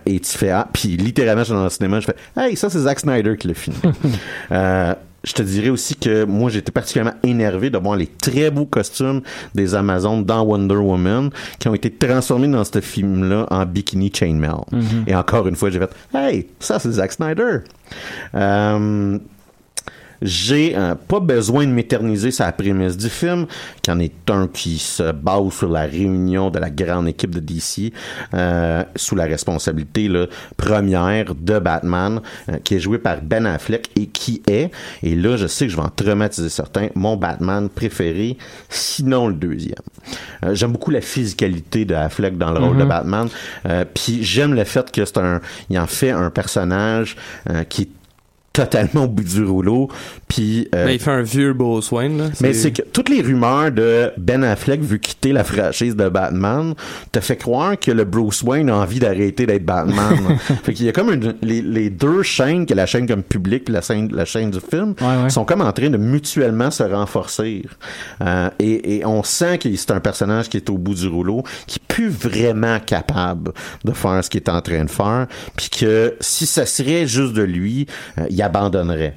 [0.07, 2.71] et tu fais ah, puis littéralement je suis dans le cinéma, je fais hey ça
[2.71, 3.79] c'est Zack Snyder qui l'a filmé.
[5.25, 9.23] Je te dirais aussi que moi j'étais particulièrement énervé de voir les très beaux costumes
[9.55, 14.61] des Amazones dans Wonder Woman qui ont été transformés dans ce film-là en bikini chainmail.
[15.07, 17.59] Et encore une fois, j'ai fait Hey, ça c'est Zack Snyder.
[18.35, 19.19] Euh,
[20.23, 23.47] j'ai euh, pas besoin de m'éterniser sur la prémisse du film,
[23.83, 27.41] qui en est un qui se base sur la réunion de la grande équipe de
[27.41, 27.93] DC
[28.35, 33.91] euh, sous la responsabilité là, première de Batman, euh, qui est joué par Ben Affleck
[33.97, 34.71] et qui est,
[35.03, 38.37] et là je sais que je vais en traumatiser certains, mon Batman préféré,
[38.69, 39.75] sinon le deuxième.
[40.53, 43.29] J'aime beaucoup la physicalité de Affleck dans le rôle de Batman,
[43.67, 47.17] euh, puis j'aime le fait que c'est un, il en fait un personnage
[47.69, 47.89] qui est
[48.55, 49.89] totalement au bout du rouleau.
[50.29, 52.17] Puis, euh, Ben, il fait un vieux Bruce Wayne.
[52.19, 52.25] Là.
[52.41, 56.75] mais c'est que toutes les rumeurs de Ben Affleck veut quitter la franchise de Batman
[57.13, 60.39] te fait croire que le Bruce Wayne a envie d'arrêter d'être Batman.
[60.63, 63.65] fait qu'il y a comme une- les, les deux chaînes, que la chaîne comme publique
[63.65, 65.31] puis la chaîne, la chaîne du film, Ouais, ouais.
[65.31, 67.65] sont comme en train de mutuellement se renforcer.
[68.23, 71.43] Euh, et, et on sent que c'est un personnage qui est au bout du rouleau,
[71.67, 73.53] qui est plus vraiment capable
[73.85, 77.33] de faire ce qu'il est en train de faire, puis que si ça serait juste
[77.33, 77.87] de lui,
[78.19, 79.17] euh, il abandonnerait.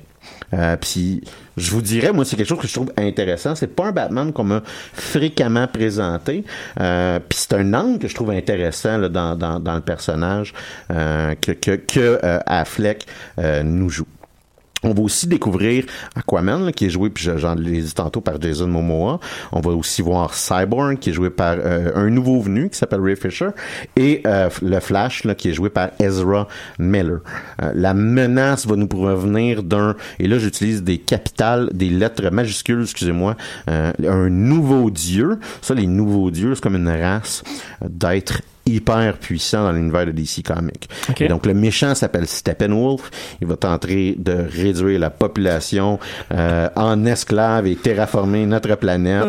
[0.54, 1.22] Euh, puis
[1.58, 3.56] je vous dirais, moi, c'est quelque chose que je trouve intéressant.
[3.56, 4.62] C'est pas un Batman qu'on m'a
[4.94, 6.44] fréquemment présenté.
[6.80, 10.54] Euh, puis c'est un angle que je trouve intéressant dans, dans, le personnage
[10.92, 13.06] euh, que, que, que Affleck
[13.64, 14.06] nous joue.
[14.84, 15.86] On va aussi découvrir
[16.16, 19.20] Aquaman, qui est joué, puis je- j'en l'ai dit tantôt, par Jason Momoa.
[19.52, 23.02] On va aussi voir Cyborg, qui est joué par euh, un nouveau venu, qui s'appelle
[23.02, 23.50] Ray Fisher,
[23.96, 27.20] et euh, le Flash, qui est joué par Ezra Miller.
[27.62, 32.84] Euh, la menace va nous provenir d'un, et là j'utilise des capitales, des lettres majuscules,
[32.84, 33.36] excusez-moi,
[33.68, 35.40] un nouveau dieu.
[35.62, 37.44] Ça, les nouveaux dieux, c'est comme une race
[37.82, 40.88] d'êtres hyper puissant dans l'univers de DC Comics.
[41.20, 43.10] Et donc le méchant s'appelle Steppenwolf.
[43.42, 46.00] Il va tenter de réduire la population
[46.34, 49.26] euh, en esclaves et terraformer notre planète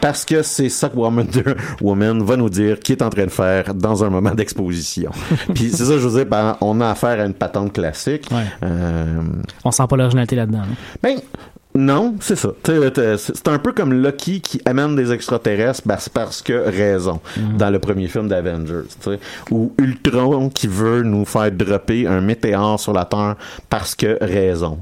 [0.00, 1.42] parce que c'est ça que Wonder
[1.80, 5.10] Woman va nous dire qu'il est en train de faire dans un moment d'exposition.
[5.54, 8.28] Puis c'est ça je veux dire, ben, on a affaire à une patente classique.
[8.30, 8.44] Ouais.
[8.62, 9.20] Euh,
[9.64, 10.60] On sent pas l'originalité là-dedans.
[10.62, 10.74] hein.
[11.02, 11.16] ben,
[11.76, 12.48] non, c'est ça.
[12.62, 17.20] T'sais, C'est un peu comme Loki qui amène des extraterrestres ben, c'est parce que raison
[17.58, 18.88] dans le premier film d'Avengers.
[19.50, 23.36] Ou Ultron qui veut nous faire dropper un météore sur la Terre
[23.68, 24.78] parce que raison.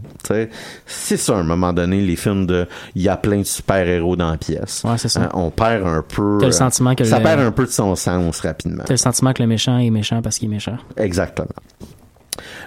[0.87, 4.17] C'est ça, à un moment donné, les films de il y a plein de super-héros
[4.17, 4.83] dans la pièce.
[4.85, 5.23] Ouais, ça.
[5.23, 6.39] Hein, on perd un peu...
[6.41, 8.85] T'as le euh, sentiment que ça le- perd un peu de son sens rapidement.
[8.87, 10.77] T'as le sentiment que le méchant est méchant parce qu'il est méchant.
[10.97, 11.49] Exactement.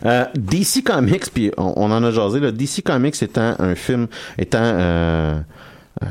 [0.06, 4.60] Euh, DC Comics, puis on, en a jasé, là, DC Comics étant un film, étant,
[4.62, 5.40] euh,
[6.04, 6.06] euh,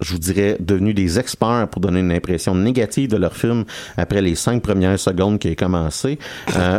[0.00, 3.64] je vous dirais, devenu des experts pour donner une impression négative de leur film
[3.96, 6.18] après les cinq premières secondes qui a commencé,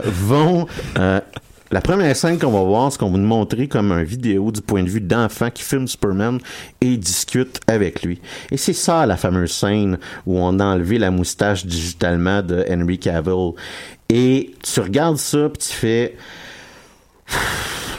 [0.05, 0.67] vont...
[1.71, 4.61] la première scène qu'on va voir, c'est qu'on va nous montrer comme un vidéo du
[4.61, 6.39] point de vue d'enfant qui filme Superman
[6.81, 8.19] et discute avec lui.
[8.51, 12.97] Et c'est ça la fameuse scène où on a enlevé la moustache digitalement de Henry
[12.97, 13.51] Cavill.
[14.09, 16.15] Et tu regardes ça, puis tu fais...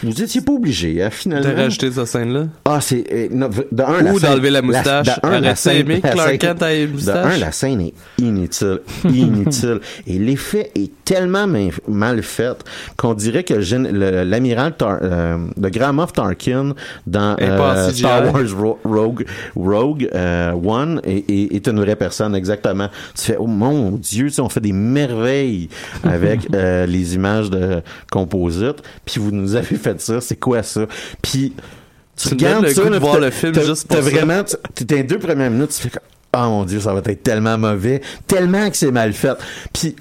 [0.03, 1.51] vous étiez pas obligé, hein, finalement.
[1.51, 2.45] De rajouter cette scène-là?
[2.65, 3.29] Ah, c'est euh,
[3.71, 5.07] de un, la Ou d'enlever la moustache.
[5.09, 7.35] de un, la scène- aimé la Clark scène- Kent ait une De moustache?
[7.35, 12.65] un, la scène est inutile, inutile, et l'effet est tellement ma- mal fait
[12.97, 13.53] qu'on dirait que
[14.25, 16.73] l'amiral euh, le Grand Moff Tarkin
[17.07, 17.91] dans euh.
[17.93, 22.89] Star Wars Ro- Rogue Rogue euh, One est, est- est une vraie personne exactement.
[23.15, 25.69] Tu fais oh mon Dieu, tu sais, on fait des merveilles
[26.05, 30.87] avec euh, les images de composites, puis vous nous avez fait ça, c'est quoi ça?
[31.23, 31.55] Puis
[32.17, 34.11] tu regardes le ça, goût de là, voir le film juste pour t'as ça.
[34.11, 36.03] vraiment, tu- t'es dans les deux premières minutes, tu fais comme,
[36.33, 39.37] ah mon dieu, ça va être tellement mauvais, tellement que c'est mal fait.
[39.73, 39.97] Puis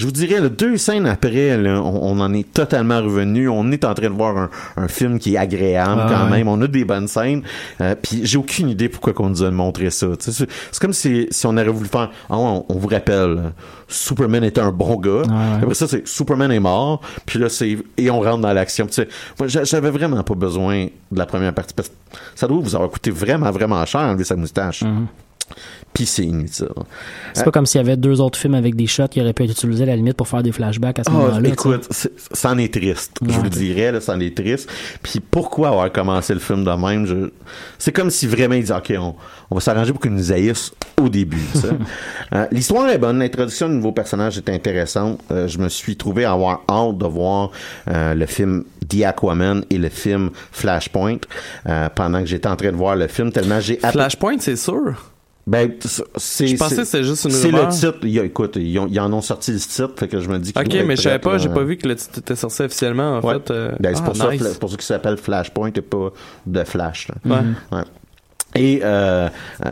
[0.00, 3.48] je vous dirais, là, deux scènes après, là, on, on en est totalement revenu.
[3.50, 6.38] On est en train de voir un, un film qui est agréable Ah, quand ouais.
[6.38, 6.48] même.
[6.48, 7.42] On a des bonnes scènes.
[7.82, 10.06] Euh, puis j'ai aucune idée pourquoi qu'on nous a montré ça.
[10.18, 10.46] C'est
[10.80, 12.10] comme si, si on aurait voulu faire.
[12.30, 13.52] Ah, on, on vous rappelle, là,
[13.88, 15.22] Superman était un bon gars.
[15.62, 17.02] Après ça, c'est Superman est mort.
[17.26, 18.86] Puis là, c'est et on rentre dans l'action.
[18.86, 19.08] Tu sais,
[19.38, 21.94] moi, j'a- j'avais vraiment pas besoin de la première partie parce que
[22.34, 24.82] ça doit vous avoir coûté vraiment, vraiment cher enlever sa moustache.
[25.92, 26.68] Puis c'est inutile.
[27.34, 29.42] C'est pas comme s'il y avait deux autres films avec des shots qui auraient pu
[29.44, 31.48] être utilisés à la limite pour faire des flashbacks à ce Ah, moment-là.
[31.48, 33.12] écoute, c'est- ça en est triste.
[33.26, 34.70] Je vous le dirais, là, ça en est triste.
[35.02, 37.06] Puis pourquoi avoir commencé le film de même?
[37.06, 37.30] Je...
[37.78, 39.14] C'est comme si vraiment ils disaient, OK, on,
[39.50, 41.42] on va s'arranger pour qu'ils nous haïssent au début.
[42.32, 45.20] Euh, L'histoire est bonne, l'introduction de nouveaux personnages est intéressante.
[45.32, 47.50] Euh, je me suis trouvé à avoir hâte de voir
[47.88, 51.16] euh, le film The Aquaman et le film Flashpoint
[51.68, 53.78] euh, pendant que j'étais en train de voir le film, tellement j'ai...
[53.78, 55.10] Flashpoint, c'est sûr.
[55.50, 55.72] Ben,
[56.16, 56.46] c'est...
[56.46, 57.98] Je pensais c'est- que c'était juste une C'est le titre.
[58.04, 60.28] Il y a- écoute, ils, ont- ils en ont sorti le titre, fait que je
[60.28, 62.36] me dis qu'il Ok, mais je savais pas, j'ai pas vu que le titre était
[62.36, 63.34] sorti officiellement, en Ouais.
[63.34, 63.50] fait.
[63.50, 64.42] euh, Ben, c'est ah, pour, ça, nice.
[64.44, 66.10] c'est pour ça qu'il s'appelle Flashpoint et pas
[66.46, 67.08] de Flash.
[67.08, 67.14] là.
[67.24, 67.42] Ouais.
[67.78, 67.84] Ouais.
[68.56, 69.28] Et euh,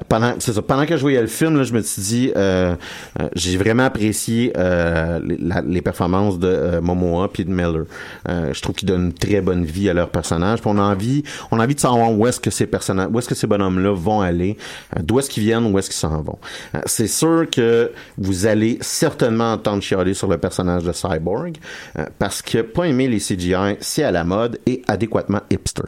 [0.08, 2.76] pendant c'est ça, pendant que je voyais le film, là, je me suis dit, euh,
[3.20, 7.86] euh, j'ai vraiment apprécié euh, les, la- les performances de euh, Momoa puis de Miller.
[8.28, 10.60] Euh, je trouve qu'ils donnent une très bonne vie à leurs personnages.
[10.60, 13.18] Puis on a envie, on a envie de savoir où est-ce que ces personnages, où
[13.18, 14.56] est-ce que ces bonhommes-là vont aller,
[15.02, 16.38] d'où est-ce qu'ils viennent, où est-ce qu'ils s'en vont.
[16.86, 21.56] C'est sûr que vous allez certainement entendre chialer sur le personnage de Cyborg
[22.20, 25.82] parce que pas aimer les CGI, c'est à la mode et adéquatement hipster.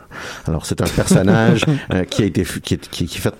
[0.48, 1.64] Alors c'est un personnage
[2.10, 3.34] qui a été qui, qui, qui est fait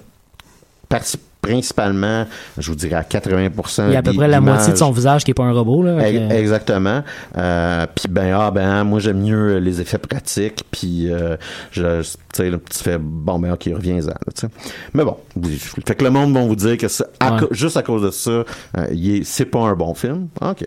[0.89, 2.27] partie principalement,
[2.59, 3.87] je vous dirais à 80%.
[3.87, 5.53] Il y a à peu près la moitié de son visage qui est pas un
[5.53, 5.83] robot.
[5.83, 7.03] Là, que- Exactement.
[7.39, 11.37] Euh, puis ben ah ben moi j'aime mieux les effets pratiques puis euh,
[11.71, 12.09] je tu
[12.43, 12.51] sais
[12.85, 14.13] fais bon ben ok reviens-en.
[14.93, 15.17] Mais bon,
[15.87, 17.41] fait que le monde va vous dire que ça, à Ouais.
[17.41, 18.45] co- juste à cause de ça,
[18.77, 20.29] euh, c'est pas un bon film.
[20.43, 20.67] Ok.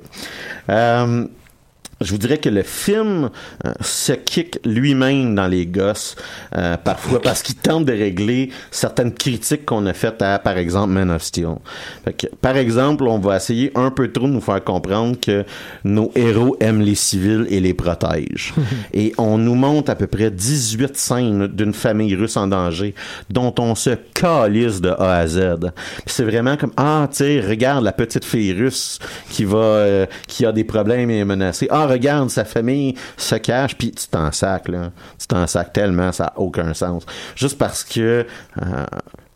[2.04, 3.30] Je vous dirais que le film
[3.66, 6.16] euh, se kick lui-même dans les gosses
[6.56, 10.94] euh, parfois parce qu'il tente de régler certaines critiques qu'on a faites à, par exemple,
[10.94, 11.56] Man of Steel.
[12.04, 15.46] Fait que, par exemple, on va essayer un peu trop de nous faire comprendre que
[15.84, 18.54] nos héros aiment les civils et les protègent.
[18.94, 22.94] et on nous montre à peu près 18 scènes d'une famille russe en danger
[23.30, 25.72] dont on se calisse de A à Z.
[26.06, 30.46] C'est vraiment comme ah tu sais regarde la petite fille russe qui va euh, qui
[30.46, 31.68] a des problèmes et est menacée.
[31.70, 34.92] Ah regarde sa famille se cache puis tu t'en sacs là.
[35.20, 37.06] Tu t'en sacs tellement ça a aucun sens.
[37.36, 38.26] Juste parce que
[38.62, 38.86] euh,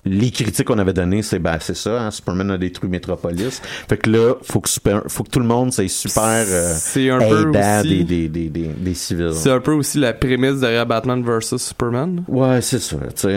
[0.10, 3.62] les critiques qu'on avait données, c'est ben c'est ça, hein, Superman a détruit Metropolis.
[3.90, 7.10] Fait que là, faut que super, faut que tout le monde soit super euh, C'est
[7.10, 9.34] un peu aussi- des, des, des, des, civils.
[9.34, 12.24] C'est un peu aussi la prémisse derrière Batman vs Superman.
[12.28, 13.28] Ouais, c'est ça, tu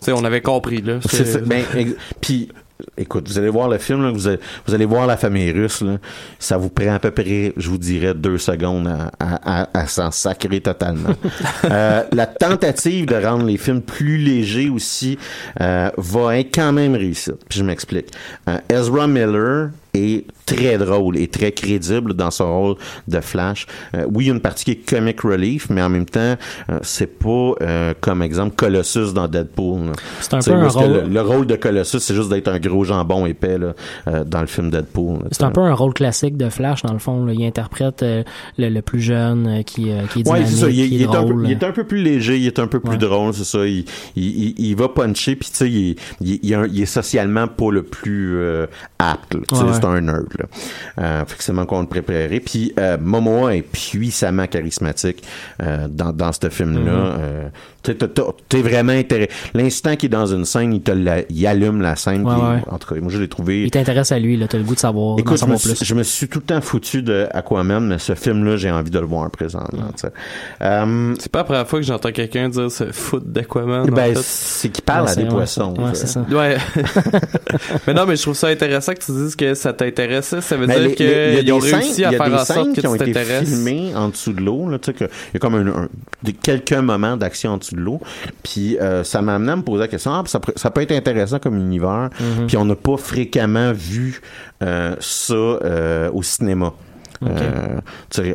[0.00, 0.12] sais.
[0.12, 0.98] on avait compris, là.
[1.08, 1.46] C'est.
[1.46, 1.64] Ben,
[2.20, 2.48] puis,
[2.96, 5.82] écoute, vous allez voir le film, là, vous, allez, vous allez voir la famille russe,
[5.82, 5.98] là,
[6.38, 9.86] ça vous prend à peu près, je vous dirais, deux secondes à, à, à, à
[9.86, 11.10] s'en sacrer totalement.
[11.70, 15.18] Euh, la tentative de rendre les films plus légers aussi
[15.60, 17.32] euh, va être quand même réussie.
[17.48, 18.06] Puis je m'explique.
[18.48, 22.76] Euh, Ezra Miller est très drôle et très crédible dans son rôle
[23.08, 23.66] de Flash.
[23.94, 26.36] Euh, oui, il y a une partie qui est comic relief, mais en même temps,
[26.70, 29.92] euh, c'est pas euh, comme exemple Colossus dans Deadpool.
[30.20, 32.84] C'est un peu un rôle- Le, le rôle de Colossus, c'est juste d'être un gros
[32.84, 33.74] jambon épais là,
[34.08, 35.18] euh, dans le film Deadpool.
[35.30, 37.24] C'est un peu un rôle classique de Flash, dans le fond.
[37.24, 37.32] là.
[37.32, 38.22] Il interprète euh,
[38.58, 40.68] le, le plus jeune euh, qui, euh, qui est Ouais, dynamique, c'est ça.
[40.70, 41.42] Il, est- il est est un peu, drôle.
[41.46, 42.96] il est un peu plus léger, il est un peu plus Ouais.
[42.98, 43.66] drôle, c'est ça.
[43.66, 43.84] Il,
[44.16, 47.82] il, il, va puncher, puis tu sais, il, est- est- est est socialement pas le
[47.82, 48.66] plus euh,
[48.98, 49.34] apte.
[49.34, 49.42] Ouais,
[49.80, 50.26] C'est un nerd.
[50.38, 50.44] Là.
[50.98, 52.40] Euh, fait que c'est qu'on le préparait.
[52.40, 55.22] Puis euh, Momoa est puissamment charismatique
[55.62, 56.92] euh, dans, dans ce film-là.
[56.92, 57.18] Mhm.
[57.20, 57.48] Euh,
[57.82, 57.94] t'es-
[58.48, 59.30] T'es vraiment intéressé.
[59.54, 62.26] L'instant qu'il est dans une scène, il, te la- il allume la scène.
[62.26, 62.60] Ouais.
[62.70, 63.62] En tout cas, moi, je l'ai trouvé...
[63.64, 64.46] Il t'intéresse à lui, là.
[64.48, 65.84] T'as le goût de savoir, Écoute, je me, savoir suis, plus.
[65.84, 68.98] je me suis tout le temps foutu de Aquaman, mais ce film-là, j'ai envie de
[68.98, 69.90] le voir présentement.
[69.98, 70.06] tu.
[70.62, 73.82] Euh, C'est pas la première fois que j'entends quelqu'un dire se foutre d'Aquaman.
[73.82, 74.22] en ben, fait.
[74.22, 75.74] c'est qu'il parle Ouais, à des poissons.
[75.78, 76.24] Ouais, tu c'est ça.
[76.30, 76.56] Ouais.
[77.86, 80.40] mais non, mais je trouve ça intéressant que tu dises que ça t'intéressait.
[80.40, 82.08] Ça veut Mais dire les- les- il y a qu'ils ont des réussi scènes- à
[82.08, 84.08] il y a faire des en sorte scènes que qui ont tu été filmées en
[84.08, 84.68] dessous de l'eau.
[84.68, 85.88] là, tu sais que Il y a comme un,
[86.42, 88.00] quelques moments d'action en dessous de l'eau.
[88.42, 90.80] Puis euh, ça m'a amené à me poser la question, ah, ça, peut- ça peut
[90.82, 92.10] être intéressant comme univers.
[92.20, 92.46] Mhm.
[92.46, 94.20] Puis on n'a pas fréquemment vu
[94.62, 96.72] euh, ça euh, au cinéma.
[97.26, 97.80] Euh,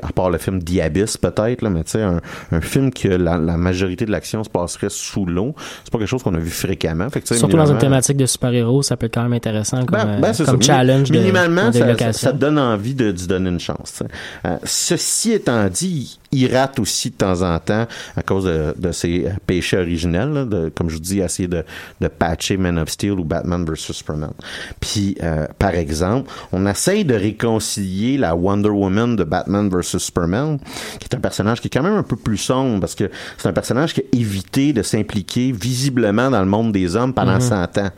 [0.04, 2.22] à part le film The Abyss peut-être, là, mais tu sais, un,
[2.52, 6.08] un film que la, la majorité de l'action se passerait sous l'eau, c'est pas quelque
[6.08, 7.10] chose qu'on a vu fréquemment.
[7.10, 9.98] Fait que, Surtout dans une thématique de super-héros, ça peut être quand même intéressant comme,
[9.98, 10.74] ben, euh, ben, c'est comme ça.
[10.76, 12.14] challenge de, Minimalement, de ça, ça, location.
[12.14, 14.04] ça te donne envie de d'y donner une chance.
[14.46, 18.92] Euh, ceci étant dit, il rate aussi de temps en temps à cause de, de
[18.92, 21.64] ses péchés originels, là, de, comme je vous dis, essayer de,
[22.02, 24.32] de patcher Man of Steel ou Batman vs Superman.
[24.80, 30.60] Puis, euh, par exemple, on essaye de réconcilier la Wonder Woman de Batman vs Superman,
[31.00, 33.48] qui est un personnage qui est quand même un peu plus sombre, parce que c'est
[33.48, 37.42] un personnage qui a évité de s'impliquer visiblement dans le monde des hommes pendant Mhm.
[37.42, 37.90] 100 ans.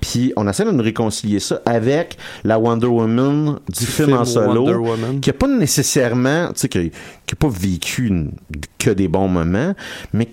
[0.00, 4.24] Puis on essaie de nous réconcilier ça avec la Wonder Woman du film, film en
[4.24, 8.32] solo, qui a pas nécessairement, tu sais, qui, qui a pas vécu une-
[8.78, 9.74] que des bons moments,
[10.12, 10.28] mais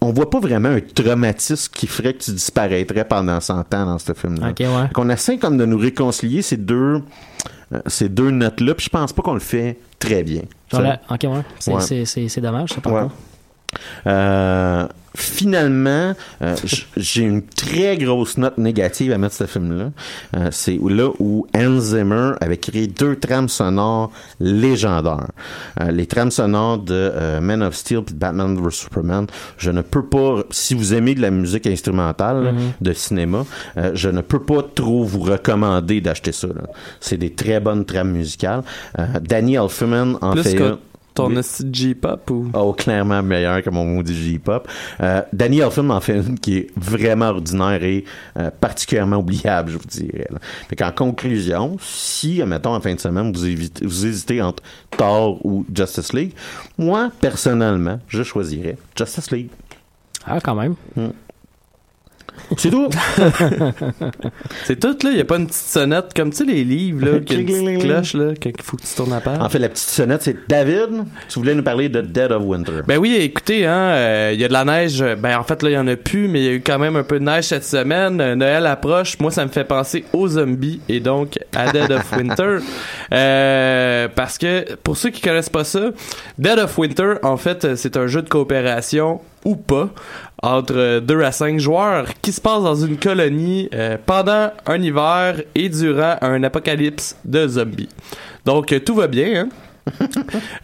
[0.00, 3.98] on voit pas vraiment un traumatisme qui ferait que tu disparaîtrais pendant 100 ans dans
[3.98, 4.50] ce film-là.
[4.50, 4.90] Ok, ouais.
[4.96, 7.02] On essaie comme de nous réconcilier ces deux,
[7.72, 10.42] euh, ces deux notes-là, puis je pense pas qu'on le fait très bien.
[10.72, 10.80] Ok,
[11.24, 11.40] ouais.
[11.58, 12.40] C'est, Ouais.
[12.40, 13.10] dommage, ça, par.
[14.06, 14.86] Euh,
[15.16, 16.54] finalement, euh,
[16.96, 19.90] j'ai une très grosse note négative à mettre sur ce film-là.
[20.36, 25.28] Euh, c'est là où Hans Zimmer avait créé deux trames sonores légendaires.
[25.80, 29.26] Euh, les trames sonores de euh, Man of Steel et Batman vs Superman.
[29.58, 32.58] Je ne peux pas, si vous aimez de la musique instrumentale là, Mhm.
[32.80, 33.44] de cinéma,
[33.78, 36.48] euh, je ne peux pas trop vous recommander d'acheter ça.
[37.00, 38.62] C'est des très bonnes trames musicales.
[38.98, 40.56] Euh, Danny Elfman en Plus fait.
[41.16, 41.42] Ton Oui.
[41.72, 42.50] J-pop ou?
[42.54, 44.68] Oh, clairement meilleur que mon maudit J-pop.
[45.00, 48.04] Euh, Danny Elfman en fait une qui est vraiment ordinaire et
[48.38, 50.28] euh, particulièrement oubliable, je vous dirais.
[50.30, 50.38] Là.
[50.68, 54.62] Fait qu'en conclusion, si, mettons, en fin de semaine, vous, évitez- vous hésitez entre
[54.96, 56.32] Thor ou Justice League,
[56.78, 59.48] moi, personnellement, je choisirais Justice League.
[60.26, 60.74] Ah, quand même.
[62.56, 62.88] C'est tout?
[64.64, 65.10] C'est tout, là.
[65.10, 67.38] Il n'y a pas une petite sonnette comme, tu sais, les livres, là, qui a
[67.38, 69.38] une petite cloche, là, qu'il faut que tu tournes la page.
[69.40, 71.04] En fait, la petite sonnette, c'est David.
[71.28, 72.82] Tu voulais nous parler de Dead of Winter.
[72.86, 75.04] Ben oui, écoutez, hein, euh, il y a de la neige.
[75.18, 76.78] Ben en fait là, il y en a plus, mais il y a eu quand
[76.78, 78.20] même un peu de neige cette semaine.
[78.20, 79.18] Euh, Noël approche.
[79.20, 82.58] Moi, ça me fait penser aux zombies et donc à Dead of Winter,
[83.12, 85.90] Euh, parce que pour ceux qui connaissent pas ça,
[86.38, 89.88] Dead of Winter, en fait, c'est un jeu de coopération ou pas
[90.42, 95.42] entre 2 à 5 joueurs qui se passe dans une colonie euh, pendant un hiver
[95.54, 97.88] et durant un apocalypse de zombies.
[98.44, 99.48] Donc euh, tout va bien, hein?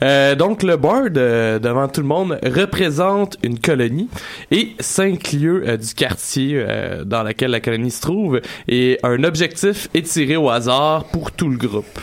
[0.03, 4.09] Euh, donc le board euh, devant tout le monde représente une colonie
[4.51, 6.65] et cinq lieux euh, du quartier
[7.05, 11.49] dans lequel la colonie se trouve et un objectif est tiré au hasard pour tout
[11.49, 12.01] le groupe.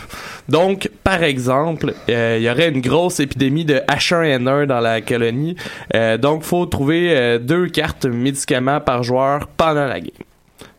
[0.50, 5.54] Donc par exemple, euh, il y aurait une grosse épidémie de H1N1 dans la colonie.
[5.94, 10.10] Euh, donc faut trouver euh, deux cartes médicaments par joueur pendant la game.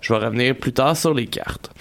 [0.01, 1.71] Je vais revenir plus tard sur les cartes.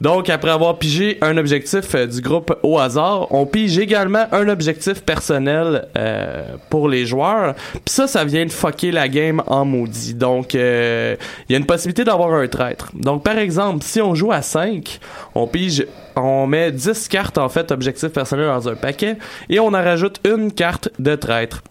[0.00, 4.48] Donc, après avoir pigé un objectif euh, du groupe au hasard, on pige également un
[4.48, 7.54] objectif personnel euh, pour les joueurs.
[7.72, 10.14] Puis ça, ça vient de fucker la game en maudit.
[10.14, 11.16] Donc, euh,
[11.48, 12.90] il y a une possibilité d'avoir un traître.
[12.94, 15.00] Donc, par exemple, si on joue à 5,
[15.34, 15.84] on pige,
[16.14, 19.16] on met 10 cartes, en fait, objectif personnel dans un paquet,
[19.50, 21.62] et on en rajoute une carte de traître.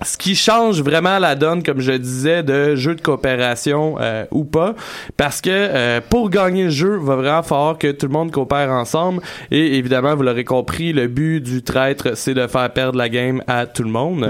[0.00, 4.44] Ce qui change vraiment la donne, comme je disais, de jeu de coopération euh, ou
[4.44, 4.74] pas,
[5.18, 8.32] parce que euh, pour gagner le jeu, il va vraiment falloir que tout le monde
[8.32, 9.20] coopère ensemble.
[9.50, 13.42] Et évidemment, vous l'aurez compris, le but du traître, c'est de faire perdre la game
[13.46, 14.28] à tout le monde.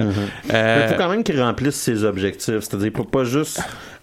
[0.48, 2.60] Mais Euh, il faut quand même qu'il remplisse ses objectifs.
[2.60, 3.62] C'est-à-dire, pas juste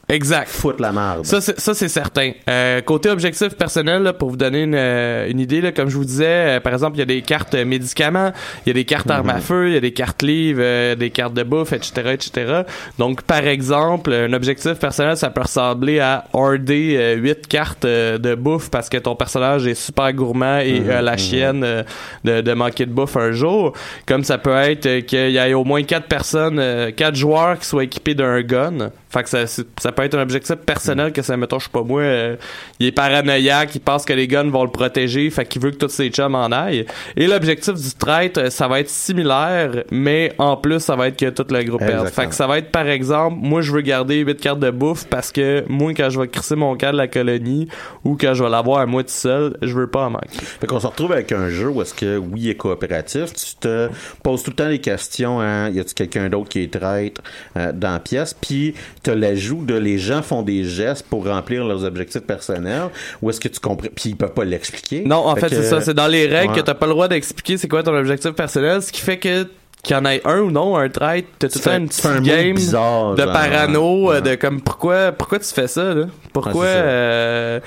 [0.09, 0.49] exact.
[0.49, 1.25] foutre la merde.
[1.25, 2.31] Ça, c'est, ça, c'est certain.
[2.49, 5.95] Euh, côté objectif personnel, là, pour vous donner une, euh, une idée, là, comme je
[5.95, 8.31] vous disais, euh, par exemple, il y a des cartes euh, médicaments,
[8.65, 10.95] il y a des cartes armes à feu, il y a des cartes livres, euh,
[10.95, 12.61] des cartes de bouffe, etc., etc.
[12.97, 18.69] Donc, par exemple, un objectif personnel, ça peut ressembler à euh, 8 cartes de bouffe
[18.69, 21.17] parce que ton personnage est super gourmand et Mhm, euh, la mhm.
[21.17, 21.83] chienne euh,
[22.23, 23.73] de, de manquer de bouffe un jour.
[24.05, 27.65] Comme ça peut être qu'il y ait au moins quatre personnes, euh, quatre joueurs qui
[27.65, 28.91] soient équipés d'un gun.
[29.09, 32.01] Fait que ça, ça peut être un objectif personnel que ça me touche pas moi.
[32.01, 32.35] euh,
[32.79, 35.77] il est paranoïaque, il pense que les guns vont le protéger, fait qu'il veut que
[35.77, 36.85] tous ses chums en aillent.
[37.15, 41.29] Et l'objectif du traître, ça va être similaire, mais en plus, ça va être que
[41.29, 42.07] tout le groupe perde.
[42.09, 45.05] Fait que ça va être par exemple, moi je veux garder 8 cartes de bouffe
[45.05, 47.67] parce que moi quand je vais crisser mon cas de la colonie
[48.03, 50.39] ou quand je vais l'avoir à moi tout seul, je veux pas en manquer.
[50.59, 53.33] Fait qu'on se retrouve avec un jeu où est-ce que, oui, est coopératif.
[53.33, 53.89] Tu te
[54.23, 57.21] poses tout le temps les questions, hein, y a-tu quelqu'un d'autre qui est traître
[57.57, 58.35] euh, dans la pièce?
[58.39, 58.73] Puis,
[59.03, 62.89] t'as l'ajout de les les gens font des gestes pour remplir leurs objectifs personnels
[63.21, 63.87] ou est-ce que tu comprends?
[63.95, 65.81] Puis ils peuvent pas l'expliquer Non, en fait, que- c'est ça.
[65.81, 66.59] C'est dans les règles Ouais.
[66.59, 69.47] que t'as pas le droit d'expliquer c'est quoi ton objectif personnel, ce qui fait que
[69.81, 72.53] qu'il y en ait un ou non, un trait, t'as tout fais- une un game
[72.53, 74.15] bizarre, de genre, parano, ouais.
[74.17, 76.05] euh, de comme pourquoi pourquoi tu fais ça là?
[76.33, 77.61] Pourquoi Ouais,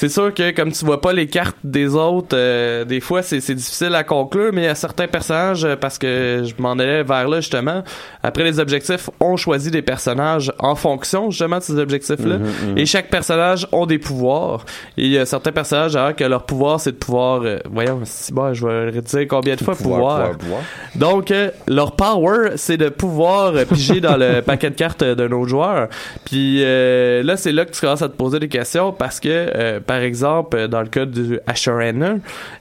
[0.00, 3.40] c'est sûr que comme tu vois pas les cartes des autres, euh, des fois c'est
[3.40, 6.72] c'est difficile à conclure, mais il y a certains personnages euh, parce que je m'en
[6.72, 7.82] allais vers là justement.
[8.22, 12.86] Après les objectifs, on choisit des personnages en fonction justement de ces objectifs-là, Mhm, et
[12.86, 14.64] chaque personnage ont des pouvoirs.
[14.96, 18.00] Et il y a certains personnages alors que leur pouvoir c'est de pouvoir, euh, voyons,
[18.04, 20.30] si bon, je vais le dire combien de fois pouvoir.
[20.30, 20.62] pouvoir, pouvoir.
[20.94, 25.48] Donc, euh, leur power, c'est de pouvoir piger dans le paquet de cartes d'un autre
[25.48, 25.88] joueur.
[26.24, 29.28] Puis euh, là, c'est là que tu commences à te poser des questions parce que,
[29.28, 32.14] euh, par exemple, euh, dans le cas du Asherana,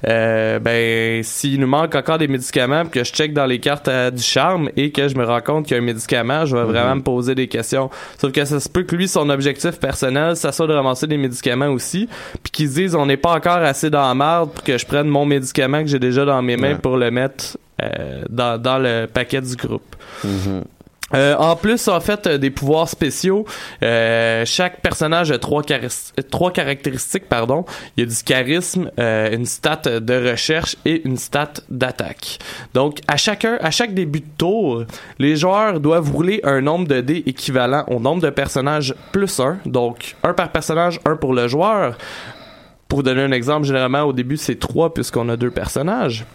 [0.07, 3.87] euh, ben, s'il nous manque encore des médicaments, puis que je check dans les cartes
[3.87, 6.57] euh, du charme et que je me rends compte qu'il y a un médicament, je
[6.57, 7.91] vais vraiment me poser des questions.
[8.19, 11.17] Sauf que ça se peut que lui, son objectif personnel, ça soit de ramasser des
[11.17, 12.09] médicaments aussi,
[12.41, 14.87] puis qu'ils se disent, on n'est pas encore assez dans la merde pour que je
[14.87, 16.75] prenne mon médicament que j'ai déjà dans mes mains Ouais.
[16.81, 19.95] pour le mettre euh, dans, dans le paquet du groupe.
[20.23, 20.63] Mhm.
[21.13, 23.45] Euh, en plus, en fait, euh, des pouvoirs spéciaux.
[23.83, 27.27] euh, chaque personnage a trois, caractéristiques.
[27.27, 27.65] Pardon.
[27.95, 32.39] Il y a du charisme, une stat de recherche et une stat d'attaque.
[32.73, 34.83] Donc, à chacun, à chaque début de tour,
[35.17, 39.57] les joueurs doivent rouler un nombre de dés équivalent au nombre de personnages plus un.
[39.65, 41.97] Donc, un par personnage, un pour le joueur.
[42.87, 46.25] Pour donner un exemple, généralement au début c'est trois puisqu'on a deux personnages.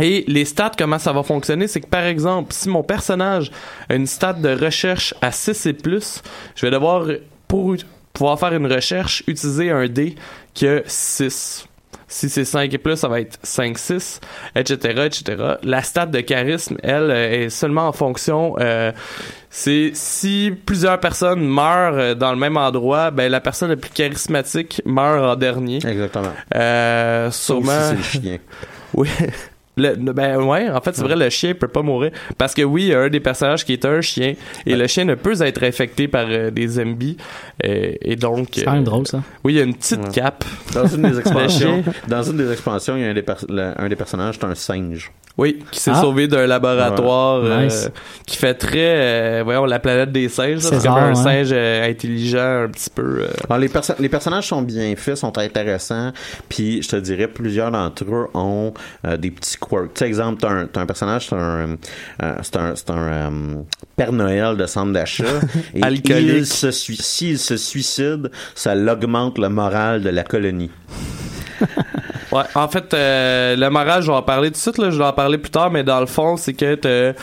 [0.00, 3.50] Et les stats, comment ça va fonctionner, c'est que par exemple, si mon personnage
[3.88, 6.22] a une stat de recherche à 6 et plus,
[6.54, 7.06] je vais devoir,
[7.48, 7.76] pour
[8.12, 10.14] pouvoir faire une recherche, utiliser un dé
[10.54, 11.66] qui a 6.
[12.08, 14.20] Si c'est 5 et plus, ça va être 5, 6,
[14.56, 15.54] etc., etc.
[15.62, 18.90] La stat de charisme, elle, euh, est seulement en fonction, euh,
[19.48, 23.90] c'est si plusieurs personnes meurent euh, dans le même endroit, ben la personne la plus
[23.90, 25.76] charismatique meurt en dernier.
[25.76, 26.32] Exactement.
[26.54, 27.72] Euh, sûrement.
[27.72, 28.38] si c'est le chien.
[28.92, 29.08] Oui.
[29.80, 32.10] Le, ben ouais, en fait, c'est vrai, le chien peut pas mourir.
[32.36, 34.34] Parce que oui, il y a un des personnages qui est un chien.
[34.66, 37.16] Et le chien ne peut être infecté par euh, des zombies.
[37.64, 38.48] Euh, et donc.
[38.52, 39.22] C'est quand même drôle, ça.
[39.44, 40.10] Oui, il y a une petite Ouais.
[40.12, 40.44] cape.
[40.74, 43.88] Dans une des expansions, dans une des expansions, il y a un des, le- un
[43.88, 45.10] des personnages, c'est un singe.
[45.38, 46.00] Oui, qui s'est Ah.
[46.00, 47.48] sauvé d'un laboratoire Ouais.
[47.50, 47.90] euh, Nice.
[48.26, 50.58] qui fait très, euh, voyons, la planète des singes.
[50.58, 51.14] C'est comme un ouais.
[51.14, 53.20] singe euh, intelligent, un petit peu.
[53.22, 56.12] euh, Alors, les, perso- les personnages sont bien faits, sont intéressants,
[56.48, 58.74] puis je te dirais, plusieurs d'entre eux ont
[59.06, 59.94] euh, des petits quirks.
[59.94, 61.76] Tu sais, exemple, t'as un, un personnage, c'est un,
[62.20, 63.62] euh, un, euh,
[63.96, 65.24] Père Noël de centre d'achat,
[65.74, 66.32] et Alcoolique.
[66.38, 70.70] il se s'il se suicide, ça l'augmente le moral de la colonie.
[72.32, 74.98] Ouais, en fait, euh, le moral, je vais en parler tout de suite, là, je
[74.98, 77.20] vais en parler plus tard, mais dans le fond, c'est que t'as-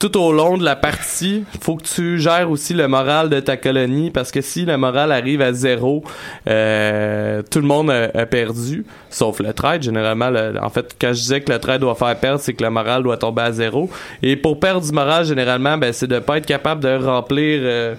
[0.00, 3.58] tout au long de la partie, faut que tu gères aussi le moral de ta
[3.58, 6.02] colonie, parce que si le moral arrive à zéro,
[6.48, 9.82] euh, tout le monde a, perdu, sauf le trade.
[9.82, 12.64] Généralement, le- en fait, quand je disais que le trade doit faire perdre, c'est que
[12.64, 13.90] le moral doit tomber à zéro.
[14.22, 17.60] Et pour perdre du moral, généralement, ben, c'est de pas être capable de remplir...
[17.62, 17.94] euh,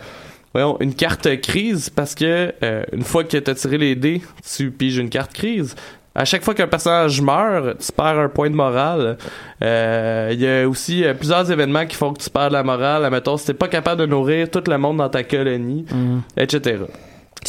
[0.54, 4.22] voyons, une carte crise parce que euh, une fois que tu as tiré les dés,
[4.56, 5.76] tu piges une carte crise.
[6.14, 9.18] À chaque fois qu'un personnage meurt, tu perds un point de morale.
[9.64, 12.64] Euh, Il y a aussi euh, plusieurs événements qui font que tu perds de la
[12.64, 13.05] morale.
[13.05, 16.22] Admettons, si t'es pas capable de nourrir tout le monde dans ta colonie, Mhm.
[16.36, 16.80] etc.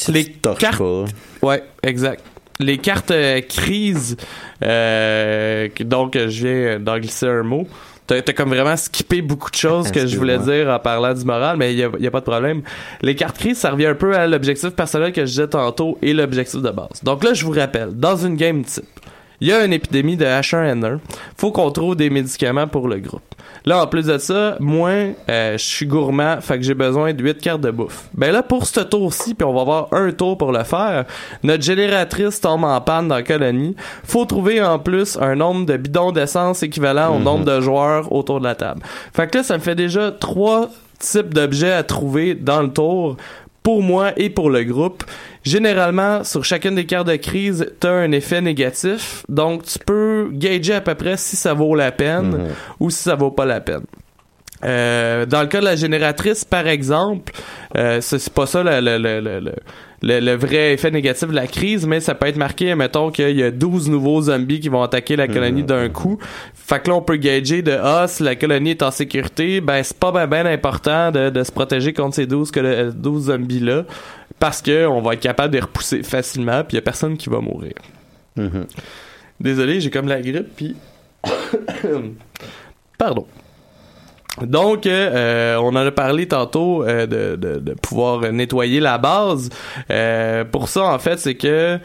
[0.08, 1.04] Les cartes- pas.
[1.42, 2.22] Ouais, exact.
[2.60, 4.16] Les cartes euh, crises,
[5.80, 7.66] donc je viens d'en glisser un mot.
[8.06, 11.56] T'as comme vraiment skippé beaucoup de choses que je voulais dire en parlant du moral,
[11.56, 12.62] mais il y a, y a pas de problème.
[13.00, 16.12] Les cartes crises, ça revient un peu à l'objectif personnel que je disais tantôt et
[16.12, 17.02] l'objectif de base.
[17.02, 18.84] Donc là, je vous rappelle, dans une game type,
[19.40, 20.98] il y a une épidémie de H1N1.
[21.36, 23.22] Faut qu'on trouve des médicaments pour le groupe.
[23.64, 24.90] Là, en plus de ça, moi,
[25.28, 28.08] euh, je suis gourmand, fait que j'ai besoin de 8 cartes de bouffe.
[28.14, 31.04] Ben là, pour ce tour-ci, puis on va avoir un tour pour le faire,
[31.42, 33.76] notre génératrice tombe en panne dans la colonie.
[34.04, 38.40] Faut trouver en plus un nombre de bidons d'essence équivalent au nombre de joueurs autour
[38.40, 38.82] de la table.
[39.14, 43.16] Fait que là, ça me fait déjà trois types d'objets à trouver dans le tour
[43.62, 45.04] pour moi et pour le groupe.
[45.44, 49.24] Généralement, sur chacune des cartes de crise, tu as un effet négatif.
[49.28, 53.16] Donc, tu peux gager à peu près si ça vaut la peine ou si ça
[53.16, 53.82] vaut pas la peine.
[54.64, 57.32] Euh, dans le cas de la génératrice, par exemple,
[57.76, 59.20] euh, c'est pas ça le, le,
[60.02, 63.36] le, le, vrai effet négatif de la crise, mais ça peut être marqué, mettons qu'il
[63.36, 66.18] y a 12 nouveaux zombies qui vont attaquer la colonie d'un coup.
[66.54, 69.82] Fait que là, on peut gager de Ah, si la colonie est en sécurité, ben
[69.82, 73.82] c'est pas ben, ben important de, de se protéger contre ces 12, colo- 12 zombies-là,
[74.42, 77.16] parce que on va être capable de les repousser facilement, puis il y a personne
[77.16, 77.74] qui va mourir.
[78.34, 78.66] Mhm.
[79.38, 80.74] Désolé, j'ai comme la grippe, puis...
[82.98, 83.24] Pardon.
[84.40, 89.48] Donc, euh, on en a parlé tantôt euh, de, de, de pouvoir nettoyer la base.
[89.92, 91.78] Euh, pour ça, en fait, c'est que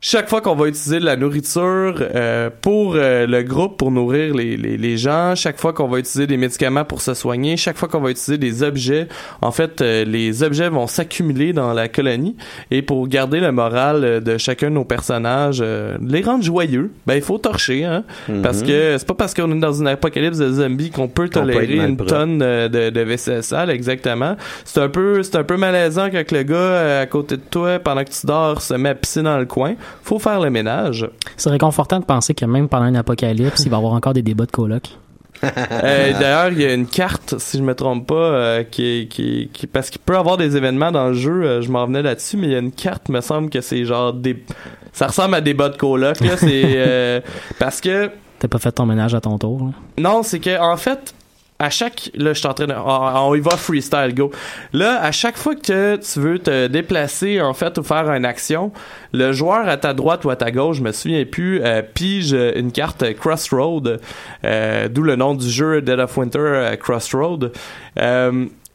[0.00, 4.34] chaque fois qu'on va utiliser de la nourriture euh, pour euh, le groupe, pour nourrir
[4.34, 7.76] les, les, les gens, chaque fois qu'on va utiliser des médicaments pour se soigner, chaque
[7.76, 9.08] fois qu'on va utiliser des objets,
[9.42, 12.36] en fait, euh, les objets vont s'accumuler dans la colonie.
[12.70, 16.92] Et pour garder le moral euh, de chacun de nos personnages, euh, les rendre joyeux,
[17.06, 18.42] ben il faut torcher, hein, Mhm.
[18.42, 21.76] parce que c'est pas parce qu'on est dans une apocalypse de zombies qu'on peut tolérer
[21.76, 24.36] une tonne euh, de, de vaisselle sale, exactement.
[24.64, 28.04] C'est un peu, c'est un peu malaisant quand le gars à côté de toi, pendant
[28.04, 29.74] que tu dors, se met à pisser dans le coin.
[30.02, 31.08] Faut faire le ménage.
[31.36, 34.22] C'est réconfortant de penser que même pendant une apocalypse, il va y avoir encore des
[34.22, 34.82] débats de coloc.
[35.44, 39.50] Euh, D'ailleurs, il y a une carte, si je me trompe pas, euh, qui, qui,
[39.52, 41.42] qui, parce qu'il peut avoir des événements dans le jeu.
[41.44, 43.84] euh, je m'en venais là-dessus, mais il y a une carte, me semble que c'est
[43.84, 44.42] genre des,
[44.94, 46.20] ça ressemble à des bas de coloc.
[46.20, 47.22] Là, c'est
[47.58, 49.60] parce que T'as pas fait ton ménage à ton tour.
[49.66, 49.72] là.
[49.98, 51.14] Non, c'est que en fait,
[51.58, 54.30] à chaque là, je suis en train de on y va freestyle go.
[54.72, 58.72] Là, à chaque fois que tu veux te déplacer en fait ou faire une action,
[59.12, 62.32] le joueur à ta droite ou à ta gauche, je me souviens plus, euh, pige
[62.32, 64.00] une carte Crossroad,
[64.44, 67.52] euh, d'où le nom du jeu Dead of Winter euh, Crossroad.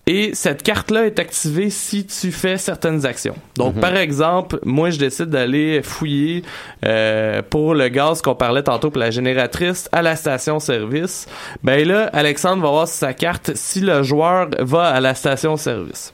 [0.07, 3.35] Et cette carte-là est activée si tu fais certaines actions.
[3.55, 6.43] Donc, par exemple, moi, je décide d'aller fouiller
[6.83, 11.27] euh, pour le gaz qu'on parlait tantôt pour la génératrice à la station-service.
[11.63, 16.13] Ben là, Alexandre va voir sur sa carte si le joueur va à la station-service.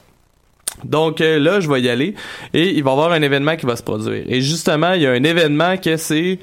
[0.84, 2.14] Donc euh, là, je vais y aller
[2.54, 4.24] et il va y avoir un événement qui va se produire.
[4.28, 6.40] Et justement, il y a un événement que c'est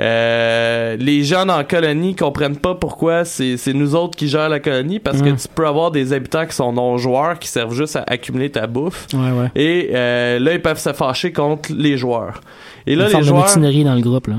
[0.00, 4.60] euh, les gens dans la colonie comprennent pas pourquoi c'est nous autres qui gèrent la
[4.60, 5.36] colonie parce que Mm.
[5.36, 8.66] tu peux avoir des habitants qui sont non joueurs qui servent juste à accumuler ta
[8.66, 9.06] bouffe.
[9.14, 9.50] Ouais, ouais.
[9.54, 12.40] Et euh, là, ils peuvent se fâcher contre les joueurs.
[12.86, 13.56] Et là, une les forme joueurs.
[13.84, 14.36] dans le groupe, là.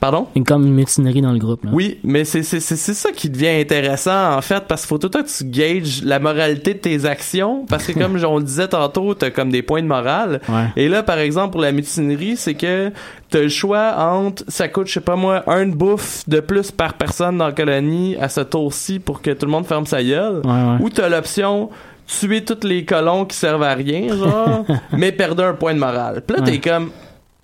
[0.00, 0.26] Pardon?
[0.34, 1.70] Une comme une mutinerie dans le groupe, là.
[1.74, 4.96] Oui, mais c'est c'est c'est c'est ça qui devient intéressant en fait parce qu'il faut
[4.98, 8.38] tout le temps que tu gages la moralité de tes actions parce que comme on
[8.38, 10.40] le disait tantôt, t'as comme des points de morale.
[10.48, 10.66] Ouais.
[10.76, 12.90] Et là par exemple pour la mutinerie, c'est que
[13.28, 16.70] t'as le choix entre ça coûte je sais pas moi un de bouffe de plus
[16.70, 20.02] par personne dans la colonie à ce tour-ci pour que tout le monde ferme sa
[20.02, 20.76] gueule Ouais, ouais.
[20.80, 21.68] ou t'as l'option
[22.06, 24.64] tuer tous les colons qui servent à rien genre
[24.96, 26.22] mais perdre un point de morale.
[26.26, 26.90] Puis là t'es comme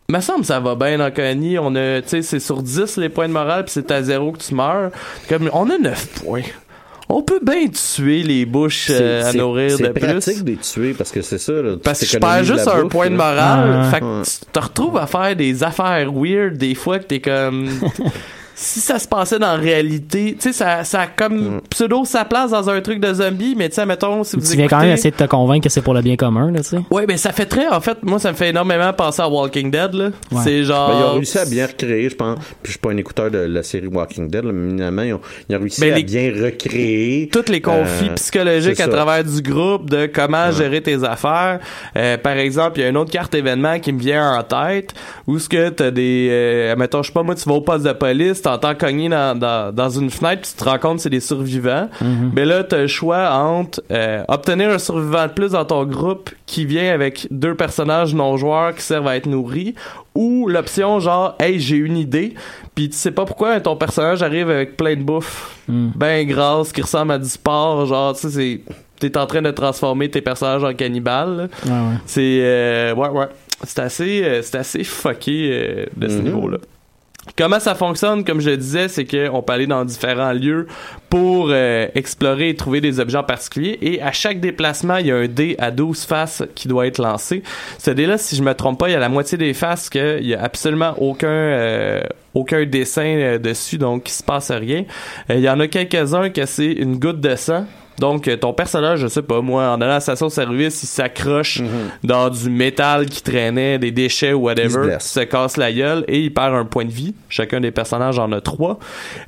[0.09, 1.59] me semble que ça va bien dans colonie.
[1.59, 4.33] On a, tu sais, c'est sur 10 les points de morale, puis c'est à 0
[4.33, 4.91] que tu meurs.
[5.29, 6.43] Comme, on a 9 points.
[7.09, 10.43] On peut bien tuer les bouches euh, à C'est- nourrir c'est de pratique plus.
[10.45, 11.53] de les tuer parce que c'est ça.
[11.53, 13.89] Là, Parce que je perds juste un bouffe, point de morale.
[13.93, 14.23] Fait que Ouais.
[14.25, 17.69] tu te retrouves à faire des affaires weird des fois que t'es comme.
[18.59, 22.25] si ça se passait dans la réalité, tu sais, ça, ça a comme pseudo sa
[22.25, 24.81] place dans un truc de zombie, mais tu sais, mettons, si vous Tu viens quand
[24.81, 26.79] même essayer de te convaincre que c'est pour le bien commun, là, tu sais.
[26.91, 29.71] Ouais, mais ça fait très, en fait, moi, ça me fait énormément penser à Walking
[29.71, 30.05] Dead, là.
[30.33, 30.41] Ouais.
[30.43, 30.89] C'est genre.
[30.89, 32.39] Ben, ils ont réussi à bien recréer, je pense.
[32.39, 35.13] Puis je suis pas un écouteur de la série Walking Dead, là, mais finalement, ils
[35.13, 37.29] ont, ils ont réussi Ben, à les- bien recréer.
[37.31, 38.91] tous les conflits Euh, psychologiques c'est à ça.
[38.93, 41.61] travers du groupe, de comment gérer tes affaires.
[41.97, 44.95] Euh, par exemple, il y a une autre carte événement qui me vient en tête,
[45.27, 47.85] où ce que t'as des, euh, mettons, je sais pas moi, tu vas au poste
[47.85, 51.03] de police, t'entends cogner dans, dans, dans une fenêtre, puis tu te rends compte que
[51.03, 51.89] c'est des survivants.
[52.35, 56.31] Mais là, t'as le choix entre euh, obtenir un survivant de plus dans ton groupe
[56.47, 59.75] qui vient avec deux personnages non joueurs qui servent à être nourris,
[60.15, 62.35] ou l'option genre, hey, j'ai une idée,
[62.75, 65.89] puis tu sais pas pourquoi ton personnage arrive avec plein de bouffe Mm.
[65.97, 68.61] ben grasse qui ressemble à du sport genre tu sais
[69.01, 71.43] c'est t'es en train de transformer tes personnages en cannibales là.
[71.65, 71.97] Ouais, ouais.
[72.07, 73.27] c'est euh, ouais ouais
[73.65, 76.23] c'est assez euh, c'est assez fucké euh, de ce Mhm.
[76.23, 76.59] niveau là
[77.37, 80.67] Comment ça fonctionne, comme je le disais, c'est qu'on peut aller dans différents lieux
[81.11, 83.79] pour euh, explorer et trouver des objets en particulier.
[83.83, 86.99] Et à chaque déplacement, il y a un dé à 12 faces qui doit être
[86.99, 87.43] lancé.
[87.79, 90.27] Ce dé-là, si je me trompe pas, il y a la moitié des faces qu'il
[90.27, 92.03] y a absolument aucun euh,
[92.37, 94.85] aucun dessin euh, dessus, donc il se passe rien.
[95.31, 97.65] Euh, Il y en a quelques-uns que c'est une goutte de sang.
[97.99, 101.63] Donc, euh, ton personnage, je sais pas, moi, en allant à la station-service, il s'accroche
[102.05, 105.11] dans du métal qui traînait, des déchets ou Il whatever, blesse.
[105.11, 107.15] se casse la gueule et il perd un point de vie.
[107.29, 108.79] Chacun des personnages en a trois.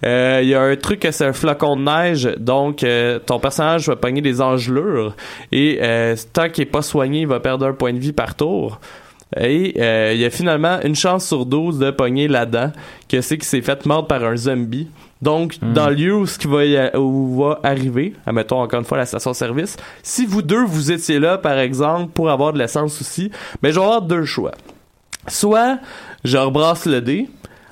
[0.05, 3.39] Euh, Il y a un truc que c'est un flocon de neige, donc euh, ton
[3.39, 5.14] personnage va pogner des engelures
[5.53, 8.35] et euh, tant qu'il est pas soigné, il va perdre un point de vie par
[8.35, 8.81] tour.
[9.39, 12.73] Et euh, il y a finalement une chance sur 12 de pogner là-dedans
[13.11, 14.89] que c'est qu'il s'est fait mordre par un zombie.
[15.21, 18.79] Donc, dans le lieu où ce qui va, y a- où va arriver, admettons encore
[18.79, 22.59] une fois la station-service, si vous deux vous étiez là, par exemple, pour avoir de
[22.59, 24.53] l'essence aussi, ben je vais avoir deux choix.
[25.27, 25.79] Soit
[26.25, 27.29] je rebrasse le dé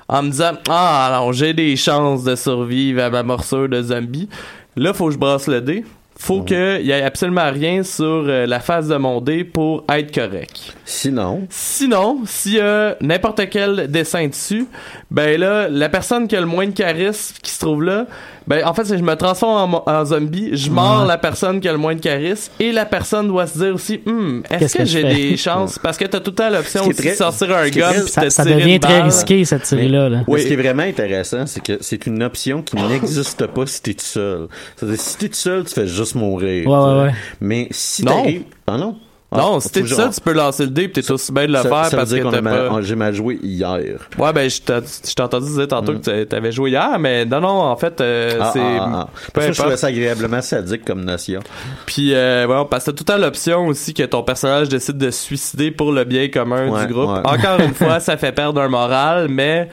[0.09, 4.27] en me disant Ah alors j'ai des chances de survivre à ma morsure de zombie.
[4.75, 5.85] Là, faut que je brasse le dé.
[6.19, 10.13] Faut qu'il y ait absolument rien sur euh, la face de mon dé pour être
[10.13, 10.73] correct.
[10.83, 14.65] Sinon, Sinon, s'il y a n'importe quel dessin dessus,
[15.11, 18.05] ben là, la personne qui a le moins de charisme qui se trouve là,
[18.47, 21.07] ben en fait, si je me transforme en, zombie, je mords Ouais.
[21.07, 23.99] la personne qui a le moins de charisme et la personne doit se dire aussi,
[24.07, 25.77] Hum, est-ce que, j'ai des chances?
[25.77, 28.45] Parce que t'as tout le temps l'option aussi très- de sortir un gun Ça, ça
[28.45, 30.07] devient une très risqué, cette série-là.
[30.09, 30.21] là.
[30.27, 33.81] Mais Ce qui est vraiment intéressant, c'est que c'est une option qui n'existe pas si
[33.81, 34.47] t'es tout seul.
[34.77, 36.67] C'est-à-dire, si t'es tout seul, tu fais juste mourir.
[36.67, 37.13] Ouais, ouais, ouais.
[37.41, 38.11] Mais si Non.
[38.13, 38.43] t'arrives...
[38.67, 38.95] Ah non?
[39.29, 41.33] Ah, Non, si t'es que ça, je- tu peux lancer le dé pis t'es aussi
[41.33, 42.81] bien de le ça, faire ça parce dire que t'as pas...
[42.81, 43.75] j'ai mal joué hier.
[44.17, 47.25] Ouais, ben, je t'ai je t'ai entendu dire tantôt que t'a- t'avais joué hier, mais
[47.25, 48.61] non, non, en fait, euh, Ah, c'est...
[48.61, 49.07] ah, ah.
[49.33, 51.41] Parce que je trouvais ça agréablement sadique comme notion.
[51.85, 55.21] Puis, euh, parce que t'as tout temps l'option aussi que ton personnage décide de se
[55.25, 57.09] suicider pour le bien commun Ouais, du groupe.
[57.09, 57.19] ouais.
[57.25, 59.67] Encore une fois, ça fait perdre un moral, mais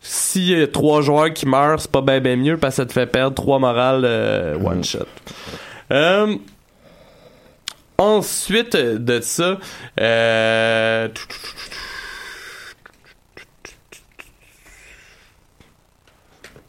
[0.00, 2.86] s'il y a trois joueurs qui meurent, c'est pas bien ben mieux parce que ça
[2.86, 4.66] te fait perdre trois morales euh, Mm.
[4.66, 4.98] one shot.
[5.92, 6.36] Euh,
[7.98, 9.58] ensuite de ça,
[10.00, 11.08] euh,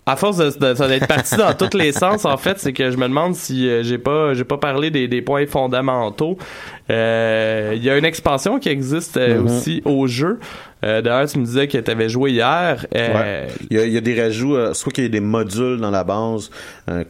[0.05, 3.07] à force de, d'être parti dans tous les sens, en fait, c'est que je me
[3.07, 6.37] demande si euh, j'ai pas j'ai pas parlé des, des points fondamentaux.
[6.91, 9.45] Euh, Il y a une expansion qui existe euh, Mhm.
[9.45, 10.39] aussi au jeu.
[10.83, 12.85] Euh, D'ailleurs, tu me disais que tu avais joué hier.
[12.95, 13.47] Euh, Ouais.
[13.69, 15.91] Il, y a, y a des rajouts, euh, soit qu'il y ait des modules dans
[15.91, 16.49] la base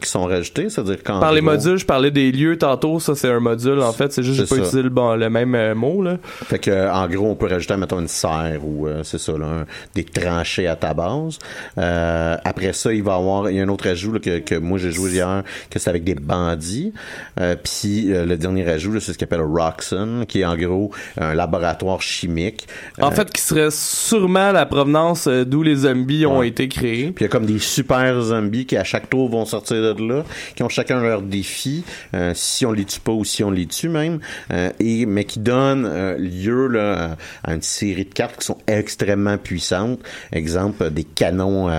[0.00, 3.00] qui sont rajoutés, c'est-à-dire quand Par les modules, je parlais des lieux tantôt.
[3.00, 4.12] Ça, c'est un module, en fait.
[4.12, 4.60] C'est juste que j'ai pas ça.
[4.68, 6.02] utilisé le, bon, le même mot.
[6.02, 6.18] Là.
[6.22, 9.66] Fait que en gros, on peut rajouter mettons une serre ou c'est ça là, un-
[9.94, 11.38] des tranchées à ta base.
[12.44, 14.54] Après ça, il va y avoir il y a un autre ajout là, que, que
[14.54, 16.92] moi j'ai joué hier que c'est avec des bandits.
[17.64, 19.40] Puis le dernier ajout c'est ce qu'on appelle
[20.28, 22.66] Qui est en gros un laboratoire chimique.
[23.00, 26.48] En Euh, fait, qui serait sûrement la provenance euh, d'où les zombies ont Ouais.
[26.48, 27.12] été créés.
[27.12, 30.08] Puis il y a comme des super zombies qui à chaque tour vont sortir de
[30.08, 33.50] là, qui ont chacun leur défi, euh, si on les tue pas ou si on
[33.50, 34.20] les tue même,
[34.52, 39.38] euh, et mais qui donnent lieu là, à une série de cartes qui sont extrêmement
[39.38, 40.00] puissantes.
[40.32, 41.70] Exemple, des canons,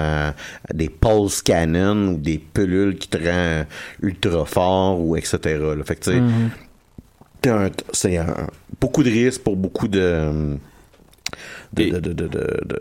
[0.74, 3.66] des pulse cannon ou des pelules qui te rendent
[4.02, 5.38] ultra fort ou etc.
[5.44, 5.84] là.
[5.86, 6.50] Fait que tu sais, t'as un-
[7.92, 8.48] c'est un-
[8.80, 10.58] beaucoup de risques pour beaucoup de
[11.74, 12.30] de, de, de,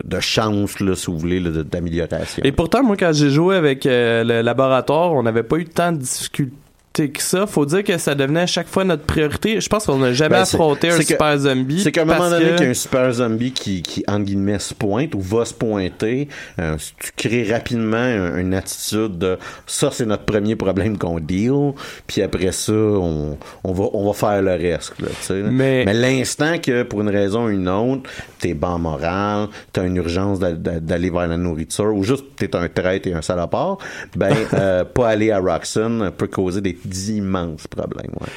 [0.03, 2.43] de, chance, là, si vous voulez, d'amélioration.
[2.45, 5.91] Et pourtant, moi, quand j'ai joué avec euh, le laboratoire, on n'avait pas eu tant
[5.91, 6.55] de difficultés
[6.93, 7.47] que ça.
[7.47, 9.59] Faut dire que ça devenait à chaque fois notre priorité.
[9.59, 11.81] Je pense qu'on n'a jamais Ben, affronté un que- super zombie.
[11.81, 14.59] C'est qu'à un moment donné qu'il y a un super zombie qui, qui entre guillemets,
[14.59, 16.27] se pointe ou va se pointer,
[16.59, 21.73] euh, tu crées rapidement un- une attitude de ça, c'est notre premier problème qu'on deal,
[22.05, 24.93] puis après ça, on, on, va, on va faire le reste.
[24.99, 25.07] Là.
[25.49, 29.95] Mais- Mais l'instant que, pour une raison ou une autre, t'es bas moral, t'as une
[29.97, 33.77] urgence d'a- d'a- d'aller vers la nourriture, ou juste t'es un traître et un salopard,
[34.15, 38.11] ben, euh, pas aller à Roxon peut causer des immenses problèmes.
[38.19, 38.29] Ouais.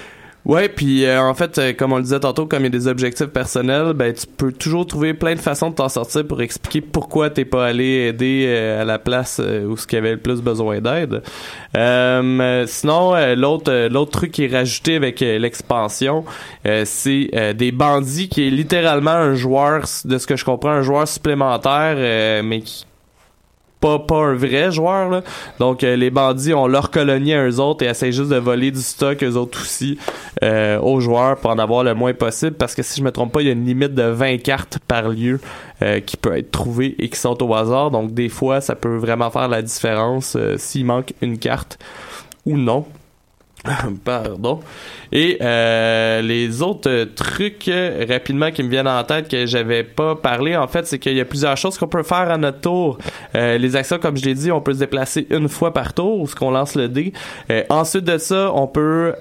[0.47, 2.71] Ouais, puis euh, en fait, euh, comme on le disait tantôt, comme il y a
[2.71, 6.41] des objectifs personnels, ben tu peux toujours trouver plein de façons de t'en sortir pour
[6.41, 10.13] expliquer pourquoi t'es pas allé aider euh, à la place euh, où ce qui avait
[10.13, 11.21] le plus besoin d'aide.
[11.77, 16.25] Euh, sinon, euh, l'autre l'autre truc qui est rajouté avec l'expansion,
[16.85, 21.09] c'est des bandits qui est littéralement un joueur, de ce que je comprends, un joueur
[21.09, 21.97] supplémentaire,
[22.45, 22.87] mais qui
[23.81, 25.11] pas, pas un vrai joueur.
[25.11, 25.23] Là.
[25.59, 28.71] Donc, euh, les bandits ont leur colonie à eux autres et essayent juste de voler
[28.71, 29.99] du stock eux autres aussi
[30.43, 32.57] euh, aux joueurs pour en avoir le moins possible.
[32.57, 34.79] Parce que si je me trompe pas, il y a une limite de 20 cartes
[34.87, 35.41] par lieu
[35.83, 37.91] euh, qui peut être trouvée et qui sont au hasard.
[37.91, 41.79] Donc, des fois, ça peut vraiment faire la différence euh, s'il manque une carte
[42.45, 42.87] ou non.
[44.05, 44.61] Pardon.
[45.13, 50.17] Et euh, les autres trucs euh, rapidement qui me viennent en tête que j'avais pas
[50.17, 52.99] parlé, en fait, c'est qu'il y a plusieurs choses qu'on peut faire à notre tour.
[53.35, 56.29] Euh, les actions, comme je l'ai dit, on peut se déplacer une fois par tour,
[56.29, 57.13] ce qu'on lance le dé.
[57.51, 59.15] Euh, ensuite de ça, on peut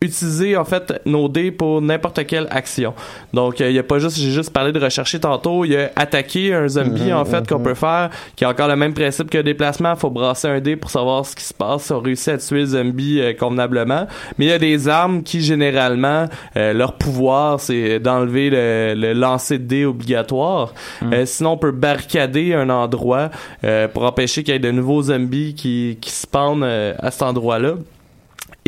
[0.00, 2.94] utiliser en fait nos dés pour n'importe quelle action.
[3.32, 5.90] Donc il y a pas juste j'ai juste parlé de rechercher tantôt, il y a
[5.96, 7.64] attaquer un zombie Mhm, en fait qu'on mhm.
[7.64, 10.90] peut faire qui a encore le même principe que déplacement, faut brasser un dé pour
[10.90, 14.06] savoir ce qui se passe, si on réussit à tuer le zombie euh, convenablement.
[14.38, 16.26] Mais il y a des armes qui généralement
[16.56, 20.72] euh, leur pouvoir c'est d'enlever le, le lancer de dés obligatoire.
[21.02, 23.30] Euh, sinon on peut barricader un endroit
[23.64, 27.22] euh, pour empêcher qu'il y ait de nouveaux zombies qui qui spawnent euh, à cet
[27.22, 27.74] endroit-là.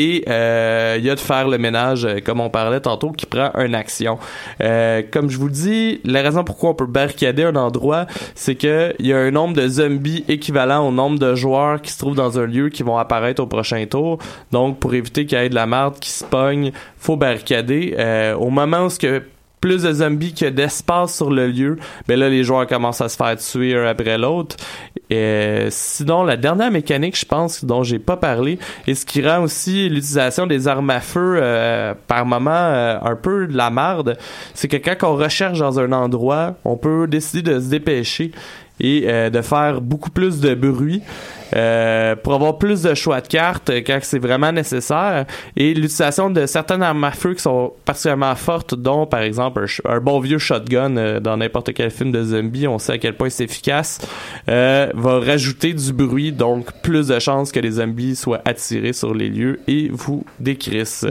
[0.01, 3.27] Et euh, il y a de faire le ménage, euh, comme on parlait tantôt, qui
[3.27, 4.19] prend une action.
[4.63, 8.95] Euh, comme je vous dis, la raison pourquoi on peut barricader un endroit, c'est que
[8.99, 12.17] il y a un nombre de zombies équivalent au nombre de joueurs qui se trouvent
[12.17, 14.17] dans un lieu qui vont apparaître au prochain tour.
[14.53, 17.95] Donc, pour éviter qu'il y ait de la merde qui se pogne, faut barricader.
[17.99, 19.23] Euh, au moment où ce que
[19.61, 21.77] plus de zombies que d'espace sur le lieu,
[22.09, 24.57] ben là les joueurs commencent à se faire tuer un après l'autre.
[25.11, 29.43] Et sinon la dernière mécanique, je pense dont j'ai pas parlé, et ce qui rend
[29.43, 34.17] aussi l'utilisation des armes à feu euh, par moment euh, un peu de la marde,
[34.55, 38.33] c'est que quand on recherche dans un endroit, on peut décider de se dépêcher
[38.81, 41.03] et euh, de faire beaucoup plus de bruit
[41.55, 45.27] euh, pour avoir plus de choix de cartes quand c'est vraiment nécessaire.
[45.57, 49.91] Et l'utilisation de certaines armes à feu qui sont particulièrement fortes dont par exemple un,
[49.91, 53.17] un bon vieux shotgun euh, dans n'importe quel film de zombie on sait à quel
[53.17, 53.99] point c'est efficace
[54.49, 59.15] euh, va rajouter du bruit donc plus de chances que les zombies soient attirés sur
[59.15, 61.07] les lieux et vous décrissent.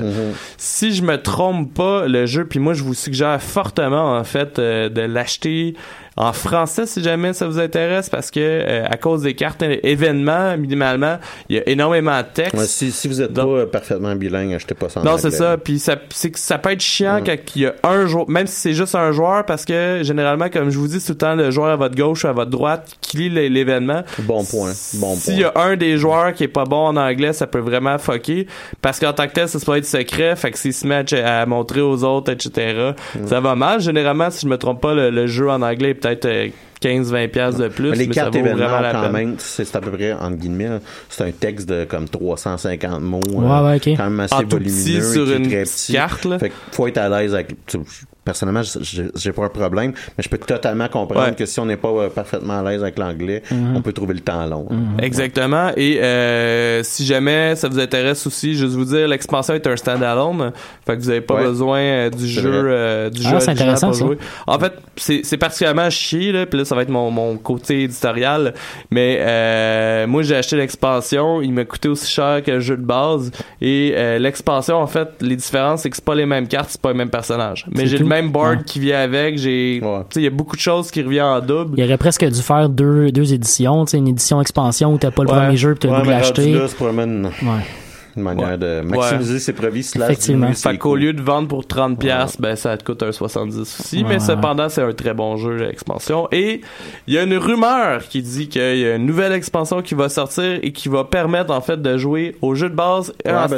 [0.58, 4.60] Si je me trompe pas le jeu puis moi je vous suggère fortement en fait
[4.60, 5.76] euh, de l'acheter
[6.20, 10.56] en français si jamais ça vous intéresse parce que euh, à cause des cartes événements
[10.58, 11.18] minimalement
[11.50, 14.54] il y a énormément de texte Ouais, si, si vous êtes Donc- pas parfaitement bilingue,
[14.54, 15.58] achetez pas ça en non, c'est ça.
[15.58, 18.48] Puis ça, c'est que ça peut être chiant quand il y a un joueur, même
[18.48, 21.36] si c'est juste un joueur, parce que généralement, comme je vous dis, tout le temps
[21.36, 24.04] le joueur à votre gauche ou à votre droite qui lit l'é- l'événement.
[24.20, 24.72] Bon point.
[24.96, 27.60] Bon S'il y a un des joueurs qui est pas bon en anglais, ça peut
[27.60, 28.46] vraiment fucker.
[28.82, 30.36] Parce qu'en tant que tel, ça peut être secret.
[30.36, 33.28] Fait que s'il se met à, montrer aux autres, etc., Mm.
[33.28, 33.80] ça va mal.
[33.80, 36.50] Généralement, si je me trompe pas, le, le jeu en anglais est peut-être euh,
[36.82, 37.92] 15-20$ piastres de plus.
[37.92, 39.12] Mais les mais ça cartes vaut vraiment la quand peine.
[39.12, 40.70] même, c'est à peu près, entre guillemets,
[41.10, 43.20] c'est un texte de comme 350 mots.
[43.28, 43.98] Ouais, ouais, ok.
[43.98, 44.70] Quand même assez En tout petit
[45.00, 45.14] volumineux.
[45.14, 45.94] sur une très petit.
[45.94, 46.40] carte, là.
[46.40, 47.50] Fait que faut être à l'aise avec.
[47.66, 47.80] tu-
[48.26, 48.62] Personnellement,
[49.16, 51.36] j'ai pas un problème, mais je peux totalement comprendre Ouais.
[51.36, 53.42] que si on n'est pas euh, parfaitement à l'aise avec l'anglais,
[53.74, 54.68] on peut trouver le temps long.
[55.02, 55.72] Exactement.
[55.76, 60.52] Et euh, si jamais ça vous intéresse aussi, juste vous dire, l'expansion est un standalone.
[60.86, 61.44] Fait que vous avez pas Ouais.
[61.46, 64.06] besoin euh, du jeu euh, du Ah, jeu c'est original intéressant, pour ça.
[64.06, 64.18] jouer.
[64.46, 67.84] En fait, c'est c'est particulièrement chier là, puis là ça va être mon, mon côté
[67.84, 68.54] éditorial,
[68.92, 72.86] mais euh, moi j'ai acheté l'expansion, il m'a coûté aussi cher que le jeu de
[72.86, 76.70] base et euh, l'expansion en fait, les différences c'est que c'est pas les mêmes cartes,
[76.70, 77.66] c'est pas les mêmes personnages.
[77.76, 78.64] Mais j'ai le même board Ouais.
[78.66, 80.00] qui vient avec, j'ai Ouais.
[80.02, 81.76] tu sais il y a beaucoup de choses qui reviennent en double.
[81.78, 85.12] Il aurait presque dû faire deux, deux éditions, tu sais, une édition expansion où t'as
[85.12, 85.38] pas le Ouais.
[85.38, 86.56] premier jeu pis t'as le goût de l'acheter.
[88.20, 88.36] Une, Ouais.
[88.36, 88.58] manière Ouais.
[88.58, 90.52] de maximiser ses profits slash Effectivement.
[90.54, 93.98] Fait qu'au lieu de vendre pour 30$, piastres, ben ça te coûte un 70$ aussi.
[93.98, 94.20] Ouais, mais ouais.
[94.20, 96.28] cependant, c'est un très bon jeu, l'expansion.
[96.32, 96.62] Et
[97.08, 100.10] il y a une rumeur qui dit qu'il y a une nouvelle expansion qui va
[100.10, 103.36] sortir et qui va permettre, en fait, de jouer au jeu de base et Ouais,
[103.36, 103.58] en ben,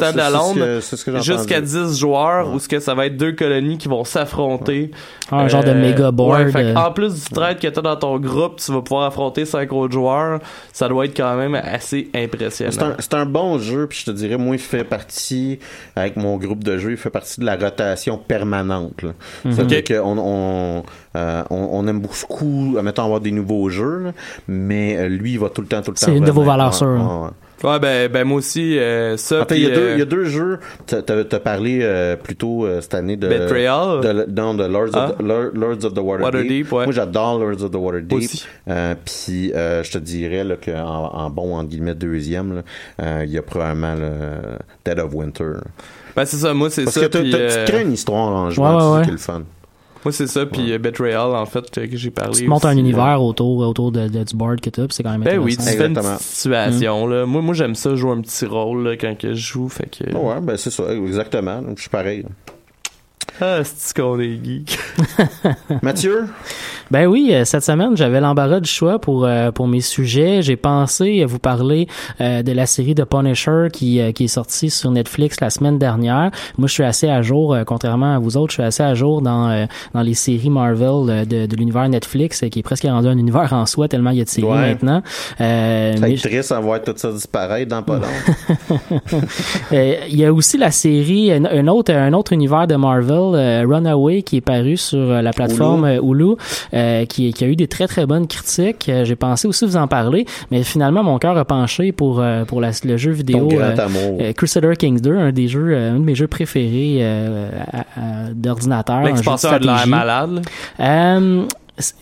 [0.82, 1.68] ce que j'ai jusqu'à entendu.
[1.89, 2.55] 10 joueurs Ouais.
[2.55, 4.91] où ce que ça va être deux colonies qui vont s'affronter.
[5.32, 6.39] Ah, un genre de Euh, méga board.
[6.41, 6.76] ouais, fait euh.
[6.76, 9.93] en plus du trade que t'as dans ton groupe, tu vas pouvoir affronter cinq autres
[9.93, 10.39] joueurs.
[10.74, 12.72] Ça doit être quand même assez impressionnant.
[12.72, 15.60] C'est un, c'est un bon jeu, puis je te dirais, moi, il fait partie,
[15.95, 19.02] avec mon groupe de jeu, il fait partie de la rotation permanente.
[19.04, 19.12] là.
[19.43, 19.97] C'est-à-dire Ok.
[19.97, 20.84] qu'on on,
[21.18, 24.12] euh, on, on aime beaucoup, mettons, avoir des nouveaux jeux, là,
[24.47, 26.06] mais euh, lui, il va tout le temps, tout le temps.
[26.08, 27.32] C'est une de vos valeurs sûres.
[27.64, 29.41] Ouais, ben, ben moi aussi, euh, ça.
[29.41, 30.59] Attends, il y, a puis, deux, euh, il y a deux jeux.
[30.88, 33.28] T'as t'as parlé euh, plutôt euh, cette année de.
[33.28, 34.01] Betrayal?
[34.01, 35.09] De, non, de Lords, Ah.
[35.12, 36.24] of, the, Lor- Lords of the Waterdeep.
[36.24, 36.86] Waterdeep, ouais.
[36.86, 38.14] Moi, j'adore Lords of the Waterdeep.
[38.18, 38.45] Aussi.
[38.70, 42.64] Euh, Puis, euh, je te dirais là, qu'en en bon, entre guillemets, deuxième,
[43.01, 44.09] euh, il y a probablement le
[44.86, 45.43] Dead of Winter.
[45.55, 45.62] là.
[46.16, 47.01] Ben c'est ça, moi c'est Parce ça.
[47.01, 49.03] que t'as- euh, tu crées une histoire en jouant, Ouais, ouais, c'est ouais.
[49.03, 49.43] qui est le fun.
[50.04, 52.34] Moi, c'est ça, puis euh, Betrayal, en fait, que, que j'ai parlé.
[52.34, 55.04] Tu te montes un univers autour, autour de, de- du board que t'as, pis c'est
[55.04, 55.78] quand même Ben oui, tu intéressant.
[55.78, 57.26] fais une petite situation, là.
[57.26, 60.16] Moi, moi j'aime ça, jouer un petit rôle, là, quand que je joue, fait que...
[60.16, 61.62] Ouais, ben c'est ça, exactement.
[61.76, 62.26] Je suis pareil.
[63.39, 64.78] Ah, c'est qu'on est geek.
[65.82, 66.26] Mathieu?
[66.91, 70.41] Ben oui, euh, cette semaine, j'avais l'embarras du choix pour euh, pour mes sujets.
[70.41, 71.88] J'ai pensé à vous parler
[72.19, 76.32] euh, de la série de Punisher qui qui est sortie sur Netflix la semaine dernière.
[76.57, 78.93] Moi, je suis assez à jour, euh, contrairement à vous autres, je suis assez à
[78.93, 83.07] jour dans euh, dans les séries Marvel de, de l'univers Netflix, qui est presque rendu
[83.07, 84.72] un univers en soi tellement il y a de séries Ouais.
[84.74, 85.01] maintenant.
[85.39, 89.22] Euh, Ça mais triste à voir tout ça disparaître dans pas long.
[89.72, 93.64] Il y a aussi la série, un, un autre, un autre univers de Marvel, euh,
[93.68, 96.36] Runaway, qui est paru sur euh, la plateforme Hulu,
[96.74, 98.88] euh, qui, qui a eu des très très bonnes critiques.
[98.89, 102.45] Euh, J'ai pensé aussi vous en parler, mais finalement mon cœur a penché pour euh,
[102.45, 103.76] pour la- le jeu vidéo euh,
[104.22, 107.49] euh, Crusader Kings 2, un des jeux, euh, un de mes jeux préférés euh,
[108.34, 109.01] d'ordinateur.
[109.03, 110.41] L'expansion de l'air malade,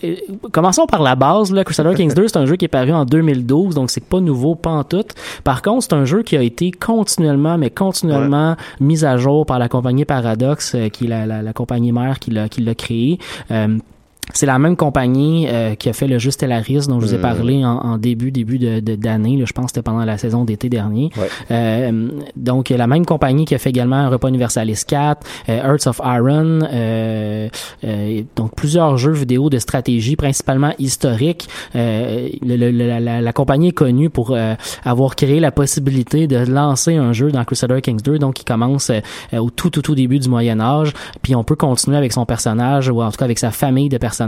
[0.04, 0.16] Euh,
[0.52, 1.52] commençons par la base.
[1.52, 1.64] Là.
[1.64, 4.54] Crusader Kings 2, c'est un jeu qui est paru en 2012, donc c'est pas nouveau,
[4.54, 5.04] pas en tout.
[5.44, 9.58] Par contre, c'est un jeu qui a été continuellement, mais continuellement mis à jour par
[9.58, 12.74] la compagnie Paradox, euh, qui est la, la, la compagnie mère qui l'a qui l'a
[12.74, 13.18] créé.
[13.50, 13.78] Euh,
[14.34, 17.18] c'est la même compagnie euh, qui a fait le jeu Stellaris dont je vous ai
[17.18, 17.22] Mm.
[17.22, 19.36] parlé en, en début début de d'année.
[19.36, 19.44] là.
[19.46, 21.10] je pense que c'était pendant la saison d'été dernier.
[21.16, 21.28] Ouais.
[21.50, 25.86] Euh, donc la même compagnie qui a fait également un repas Universalis 4, euh, Hearts
[25.86, 27.48] of Iron, euh,
[27.84, 31.48] euh, donc plusieurs jeux vidéo de stratégie principalement historiques.
[31.76, 34.54] Euh, le- le- la, la- la compagnie est connue pour euh,
[34.84, 38.90] avoir créé la possibilité de lancer un jeu dans Crusader Kings 2, donc qui commence
[39.32, 42.88] au tout tout tout début du Moyen Âge, puis on peut continuer avec son personnage
[42.88, 44.19] ou en tout cas avec sa famille de personnages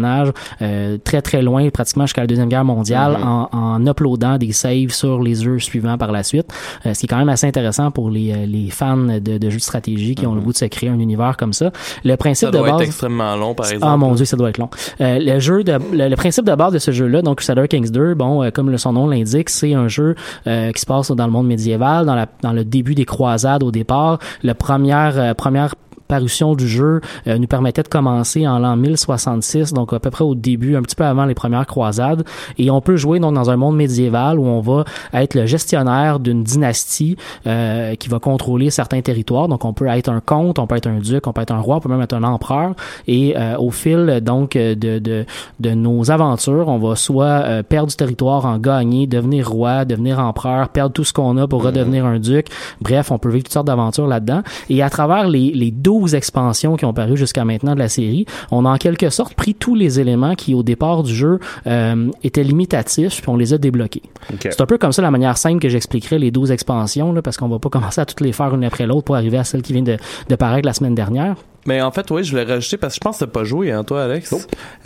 [0.62, 4.90] euh, très très loin, pratiquement jusqu'à la deuxième guerre mondiale, en, en uploadant des saves
[4.90, 6.46] sur les jeux suivants par la suite,
[6.86, 9.50] Euh, ce qui est quand même assez intéressant pour les, euh, les fans de, de
[9.50, 11.70] jeux de stratégie qui ont le goût de se créer un univers comme ça.
[12.04, 13.86] Le principe Ça de doit base être extrêmement long, par exemple.
[13.88, 14.70] ah mon dieu, ça doit être long.
[15.00, 17.90] Euh, le jeu de le, le principe de base de ce jeu-là, donc Crusader Kings
[17.90, 20.14] 2, bon, euh, comme le, son nom l'indique, c'est un jeu
[20.46, 23.62] euh, qui se passe dans le monde médiéval, dans la dans le début des croisades
[23.62, 24.18] au départ.
[24.42, 25.74] La première première
[26.12, 30.24] parution du jeu euh, nous permettait de commencer en l'an 1066, donc à peu près
[30.24, 32.22] au début, un petit peu avant les premières croisades.
[32.58, 34.84] Et on peut jouer donc dans un monde médiéval où on va
[35.14, 39.48] être le gestionnaire d'une dynastie euh, qui va contrôler certains territoires.
[39.48, 41.60] Donc on peut être un comte, on peut être un duc, on peut être un
[41.60, 42.74] roi, on peut même être un empereur.
[43.06, 45.24] Et euh, au fil donc de, de,
[45.60, 50.68] de nos aventures, on va soit perdre du territoire, en gagner, devenir roi, devenir empereur,
[50.68, 52.48] perdre tout ce qu'on a pour redevenir un duc.
[52.82, 54.42] Bref, on peut vivre toutes sortes d'aventures là-dedans.
[54.68, 58.26] Et à travers les, les 12 expansions qui ont paru jusqu'à maintenant de la série,
[58.50, 62.10] on a en quelque sorte pris tous les éléments qui au départ du jeu euh,
[62.22, 64.02] étaient limitatifs, puis on les a débloqués.
[64.40, 67.36] C'est un peu comme ça la manière simple que j'expliquerai les 12 expansions, là, parce
[67.36, 69.62] qu'on va pas commencer à toutes les faire une après l'autre pour arriver à celle
[69.62, 69.96] qui vient de,
[70.28, 71.36] de paraître la semaine dernière.
[71.66, 73.70] Mais en fait, oui, je voulais rajouter parce que je pense que t'as pas joué,
[73.70, 74.30] hein, toi, Alex.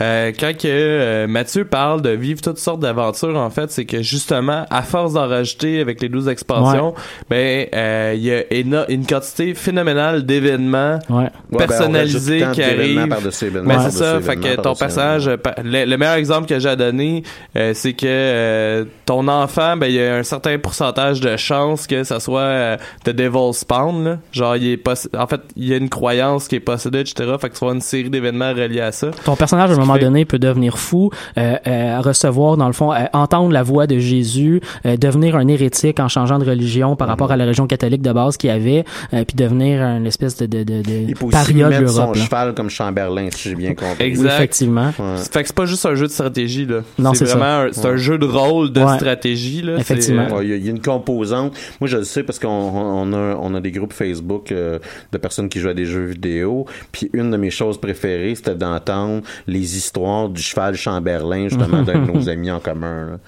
[0.01, 4.01] Euh, quand que euh, Mathieu parle de vivre toutes sortes d'aventures, en fait, c'est que
[4.03, 6.93] justement, à force d'en rajouter avec les 12 expansions,
[7.29, 11.23] ben, euh, il y a une quantité phénoménale d'événements Ouais.
[11.23, 12.79] Ouais, ben, on personnalisés rajoute qui arrivent.
[13.47, 16.47] événements, Ben, c'est ça, fait que ton par-dessus personnage, euh, pa- le, le meilleur exemple
[16.47, 17.23] que j'ai à donner,
[17.55, 21.87] euh, c'est que euh, ton enfant, ben, il y a un certain pourcentage de chances
[21.87, 24.17] que ça soit euh, de Devil Spawn, là.
[24.31, 27.31] Genre, il est poss- en fait, il y a une croyance qui est possédée, etc.
[27.39, 29.11] Fait que tu vas une série d'événements reliés à ça.
[29.23, 32.73] Ton personnage, à un moment fait- donné, peut devenir fou, euh, euh, recevoir, dans le
[32.73, 36.95] fond, euh, entendre la voix de Jésus, euh, devenir un hérétique en changeant de religion
[36.95, 40.35] par rapport à la religion catholique de base qu'il avait, euh, puis devenir une espèce
[40.37, 42.21] de, de, de, de Il peut aussi mettre son là.
[42.21, 44.03] cheval comme Chamberlain, si j'ai bien compris.
[44.03, 44.23] Exact.
[44.27, 44.91] Oui, effectivement.
[44.99, 45.17] Ouais.
[45.31, 46.81] Fait que c'est pas juste un jeu de stratégie, là.
[46.99, 48.95] Non, c'est vraiment un, c'est un jeu de rôle de Ouais.
[48.95, 49.77] stratégie, là.
[49.77, 50.27] Effectivement.
[50.35, 51.53] Ouais, Il y, a- il y a une composante.
[51.79, 54.79] Moi, je le sais parce qu'on on a, on a des groupes Facebook euh,
[55.11, 56.56] de personnes qui jouent à des jeux vidéo.
[56.91, 62.05] Puis une de mes choses préférées, c'était d'entendre les histoires du cheval Chamberlain, justement, d'un
[62.05, 63.11] de nos amis en commun.
[63.11, 63.19] là.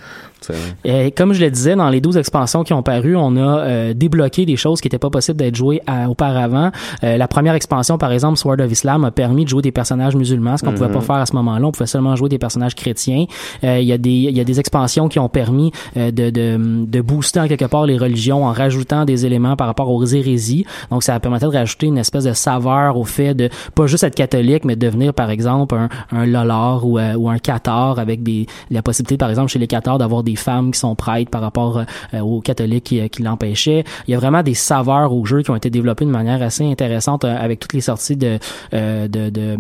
[0.86, 3.94] Et comme je le disais, dans les 12 expansions qui ont paru, on a euh,
[3.94, 6.72] débloqué des choses qui n'étaient pas possibles d'être jouées à- auparavant.
[7.04, 10.16] Euh, la première expansion, par exemple, Sword of Islam, a permis de jouer des personnages
[10.16, 11.66] musulmans, ce qu'on pouvait pas faire à ce moment-là.
[11.68, 13.26] On pouvait seulement jouer des personnages chrétiens.
[13.64, 16.86] Euh, Il y a des y a des expansions qui ont permis euh, de, de
[16.86, 20.66] de booster en quelque part les religions en rajoutant des éléments par rapport aux hérésies.
[20.92, 24.16] Donc ça permettait de rajouter une espèce de saveur au fait de pas juste être
[24.16, 28.24] catholique, mais de devenir par exemple un, un lolard ou, euh, ou un cathare avec
[28.24, 31.42] des la possibilité par exemple chez les cathares d'avoir des femmes qui sont prêtres par
[31.42, 33.84] rapport euh, aux catholiques qui, qui l'empêchaient.
[34.08, 36.64] Il y a vraiment des saveurs au jeu qui ont été développées de manière assez
[36.64, 38.40] intéressante euh, avec toutes les sorties de
[38.74, 39.58] euh, de de,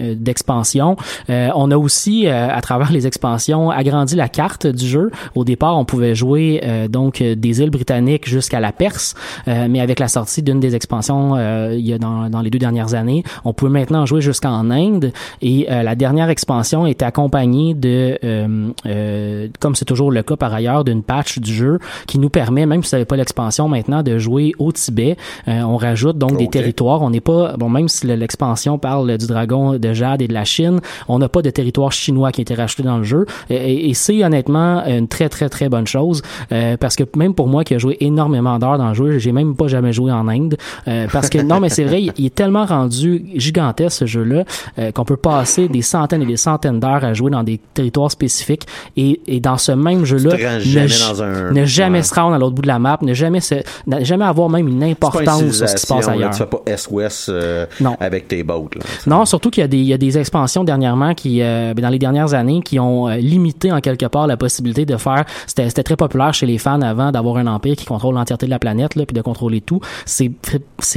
[0.00, 0.96] euh, d'expansion.
[1.30, 5.10] Euh, on a aussi euh, à travers les expansions agrandi la carte du jeu.
[5.34, 9.14] Au départ, on pouvait jouer euh, donc euh, des îles britanniques jusqu'à la Perse,
[9.48, 12.50] euh, mais avec la sortie d'une des expansions euh, il y a dans, dans les
[12.50, 17.04] deux dernières années, on pouvait maintenant jouer jusqu'en Inde et euh, la dernière expansion était
[17.04, 21.78] accompagnée de euh, euh, comme c'est toujours le cas par ailleurs d'une patch du jeu
[22.06, 25.16] qui nous permet même si vous n'avez pas l'expansion maintenant de jouer au Tibet.
[25.48, 29.16] Euh, on rajoute donc des territoires, on n'est pas bon même si le- l'expansion parle
[29.18, 32.40] du dragon de Jade et de la Chine, on n'a pas de territoire chinois qui
[32.40, 33.26] a été rajouté dans le jeu.
[33.50, 37.62] Et, c'est honnêtement une très très très bonne chose euh, parce que même pour moi
[37.64, 40.56] qui a joué énormément d'heures dans le jeu, j'ai même pas jamais joué en Inde
[40.88, 44.44] euh, parce que non mais c'est vrai, il, il est tellement rendu gigantesque ce jeu-là
[44.78, 48.10] euh, qu'on peut passer des centaines et des centaines d'heures à jouer dans des territoires
[48.10, 52.02] spécifiques et, et dans ce même jeu-là, ne, jamais j- dans un- ne jamais ouais.
[52.02, 54.68] se rendre à l'autre bout de la map, ne jamais se, ne jamais avoir même
[54.68, 56.12] une une importance sur ce qui se passe là.
[56.14, 56.30] ailleurs.
[56.30, 57.96] Tu fais pas S-Ouest euh, Non.
[58.00, 58.74] avec tes bottes.
[58.76, 58.82] Là.
[59.06, 61.82] Non, surtout qu'il y a des, il y a des expansions dernièrement qui, euh, ben,
[61.82, 65.24] dans les dernières années, qui ont euh, limité en quelque part la possibilité de faire.
[65.46, 68.58] C'était, très populaire chez les fans avant d'avoir un empire qui contrôle l'entièreté de la
[68.58, 69.80] planète, là, puis de contrôler tout.
[70.06, 70.30] C'est,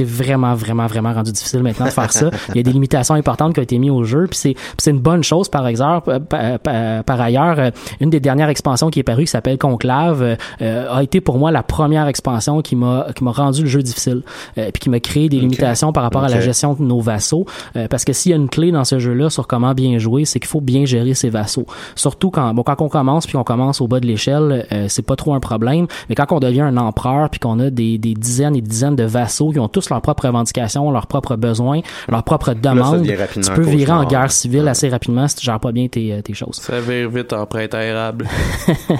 [0.04, 2.30] vraiment, vraiment, vraiment rendu difficile maintenant de faire ça.
[2.50, 4.98] Il y a des limitations importantes qui ont été mises au jeu, puis c'est, une
[5.00, 6.10] bonne chose par exemple.
[6.10, 9.58] euh, pa- pa- par ailleurs, une des dernières expansions qui qui est paru qui s'appelle
[9.58, 13.68] Conclave euh, a été pour moi la première expansion qui m'a qui m'a rendu le
[13.68, 14.22] jeu difficile
[14.56, 17.44] euh, puis qui m'a créé des limitations par rapport à la gestion de nos vassaux
[17.76, 20.24] euh, parce que s'il y a une clé dans ce jeu-là sur comment bien jouer,
[20.24, 21.66] c'est qu'il faut bien gérer ses vassaux.
[21.94, 25.04] Surtout quand bon quand on commence puis qu'on commence au bas de l'échelle, euh, c'est
[25.04, 28.14] pas trop un problème, mais quand on devient un empereur puis qu'on a des, des
[28.14, 31.82] dizaines et des dizaines de vassaux qui ont tous leurs propres revendications, leurs propres besoins,
[32.08, 35.72] leurs propres demandes, tu peux virer en guerre civile assez rapidement si tu gères pas
[35.72, 36.56] bien tes, euh, tes choses.
[36.56, 38.26] Ça vire vite en printemps érable.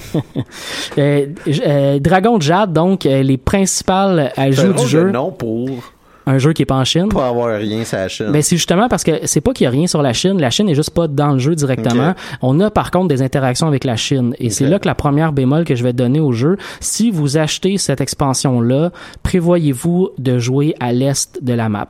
[0.99, 1.27] Euh,
[1.67, 5.11] euh, Dragon de Jade, donc, euh, les principales ajouts du jeu.
[5.11, 5.69] Non pour
[6.27, 7.09] Un jeu qui est pas en Chine.
[7.09, 8.33] pas avoir rien sur la chaîne.
[8.33, 10.51] Ben c'est justement parce que c'est pas qu'il y a rien sur la Chine, la
[10.51, 12.15] Chine est juste pas dans le jeu directement.
[12.43, 15.33] On a par contre des interactions avec la Chine et c'est là que la première
[15.33, 18.91] bémol que je vais donner au jeu, si vous achetez cette expansion là,
[19.23, 21.89] prévoyez-vous de jouer à l'est de la map.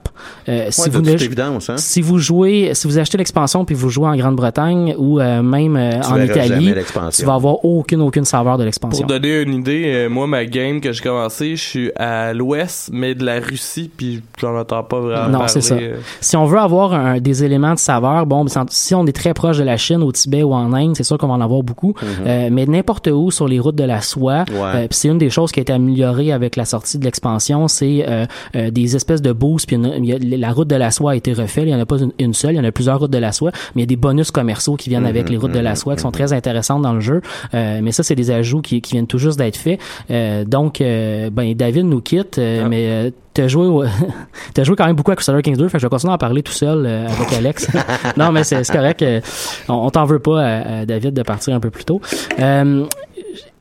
[0.48, 1.76] Euh, si Ouais, vous de ne évidence, hein.
[1.76, 5.76] si vous jouez, si vous achetez l'expansion puis vous jouez en Grande-Bretagne ou euh, même
[5.76, 7.22] euh, en Italie, jamais l'expansion.
[7.22, 9.06] tu vas avoir aucune aucune saveur de Pour l'expansion.
[9.06, 13.14] donner une idée, euh, moi, ma game que j'ai commencé, je suis à l'ouest, mais
[13.14, 15.74] de la Russie, puis pas vraiment Non, c'est ça.
[15.74, 15.96] euh.
[16.20, 19.34] Si on veut avoir un- des éléments de saveur, bon, ben, si on est très
[19.34, 21.62] proche de la Chine, au Tibet ou en Inde, c'est sûr qu'on va en avoir
[21.62, 21.94] beaucoup.
[22.26, 24.54] Euh, mais n'importe où sur les routes de la soie, Mhm.
[24.56, 24.70] Ouais.
[24.74, 28.04] euh, c'est une des choses qui a été améliorée avec la sortie de l'expansion, c'est
[28.08, 29.66] euh, des espèces de boosts.
[29.66, 31.64] Puis une- il y a- la route de la soie a été refaite.
[31.66, 33.18] Il y en a pas une, une seule, il y en a plusieurs routes de
[33.18, 35.58] la soie, mais il y a des bonus commerciaux qui viennent avec les routes de
[35.60, 37.20] la soie qui sont très intéressantes dans le jeu.
[37.54, 39.80] Euh, mais ça, c'est des ajouts qui, qui viennent tout juste d'être faits.
[40.10, 43.84] Euh, donc, ben David nous quitte, euh, mais T'as joué, au-
[44.54, 46.14] t'as joué quand même beaucoup à Crusader Kings 2, fait que je vais continuer à
[46.14, 47.68] en parler tout seul euh, avec Alex.
[48.16, 49.02] non, mais c'est c'est correct.
[49.02, 49.20] euh,
[49.68, 52.00] on on t'en veut pas, à, à David, de partir un peu plus tôt.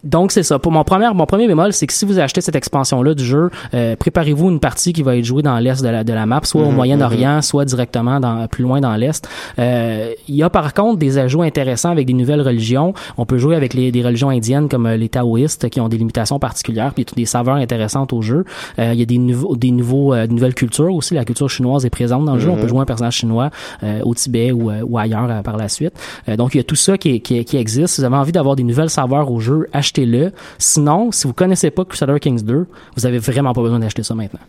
[0.05, 0.59] Donc c'est ça.
[0.59, 3.49] Pour mon premier, mon premier bémol, c'est que si vous achetez cette expansion-là du jeu,
[3.73, 6.41] euh, préparez-vous une partie qui va être jouée dans l'est de la, de la map,
[6.43, 9.27] soit au Moyen-Orient, soit directement dans, plus loin dans l'est.
[9.59, 12.93] Euh, il y a par contre des ajouts intéressants avec des nouvelles religions.
[13.17, 15.97] On peut jouer avec les, des religions indiennes comme euh, les taoïstes qui ont des
[15.97, 18.45] limitations particulières, puis des saveurs intéressantes au jeu.
[18.79, 21.13] Euh, il y a des nouveaux, des nouveaux, euh, nouvelles cultures aussi.
[21.13, 22.49] La culture chinoise est présente dans le jeu.
[22.49, 23.49] On peut jouer un personnage chinois
[23.83, 25.93] euh, au Tibet ou, ou ailleurs par la suite.
[26.29, 27.95] Euh, donc il y a tout ça qui, qui, qui existe.
[27.95, 30.31] Si vous avez envie d'avoir des nouvelles saveurs au jeu, achetez-le.
[30.57, 32.67] Sinon, si vous connaissez pas Crusader Kings 2,
[32.97, 34.39] vous avez vraiment pas besoin d'acheter ça maintenant.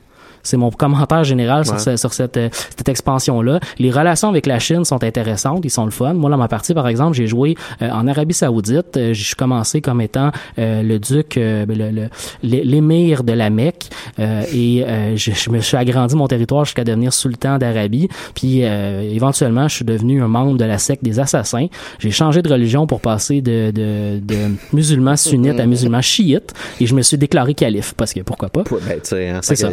[0.43, 1.81] C'est mon commentaire général sur, Ouais.
[1.81, 3.59] ce- sur cette, euh, cette expansion-là.
[3.81, 6.15] Les relations avec la Chine sont intéressantes, ils sont le fun.
[6.15, 8.97] Moi, dans ma partie, par exemple, j'ai joué euh, en Arabie Saoudite.
[8.97, 10.31] Euh, Je suis commencé comme étant
[10.61, 12.09] euh, le duc, ben, le- le-
[12.45, 13.89] l'é- l'émir de la Mecque.
[14.19, 14.85] Et
[15.17, 18.09] je, je me suis agrandi mon territoire jusqu'à devenir sultan d'Arabie.
[18.37, 21.67] Puis éventuellement, je suis devenu un membre de la secte des assassins.
[21.99, 26.53] J'ai changé de religion pour passer de, de, de musulman sunnite à musulman chiite.
[26.81, 28.63] Et je me suis déclaré calife, parce que pourquoi pas?
[28.63, 29.71] Ben, hein, C'est ça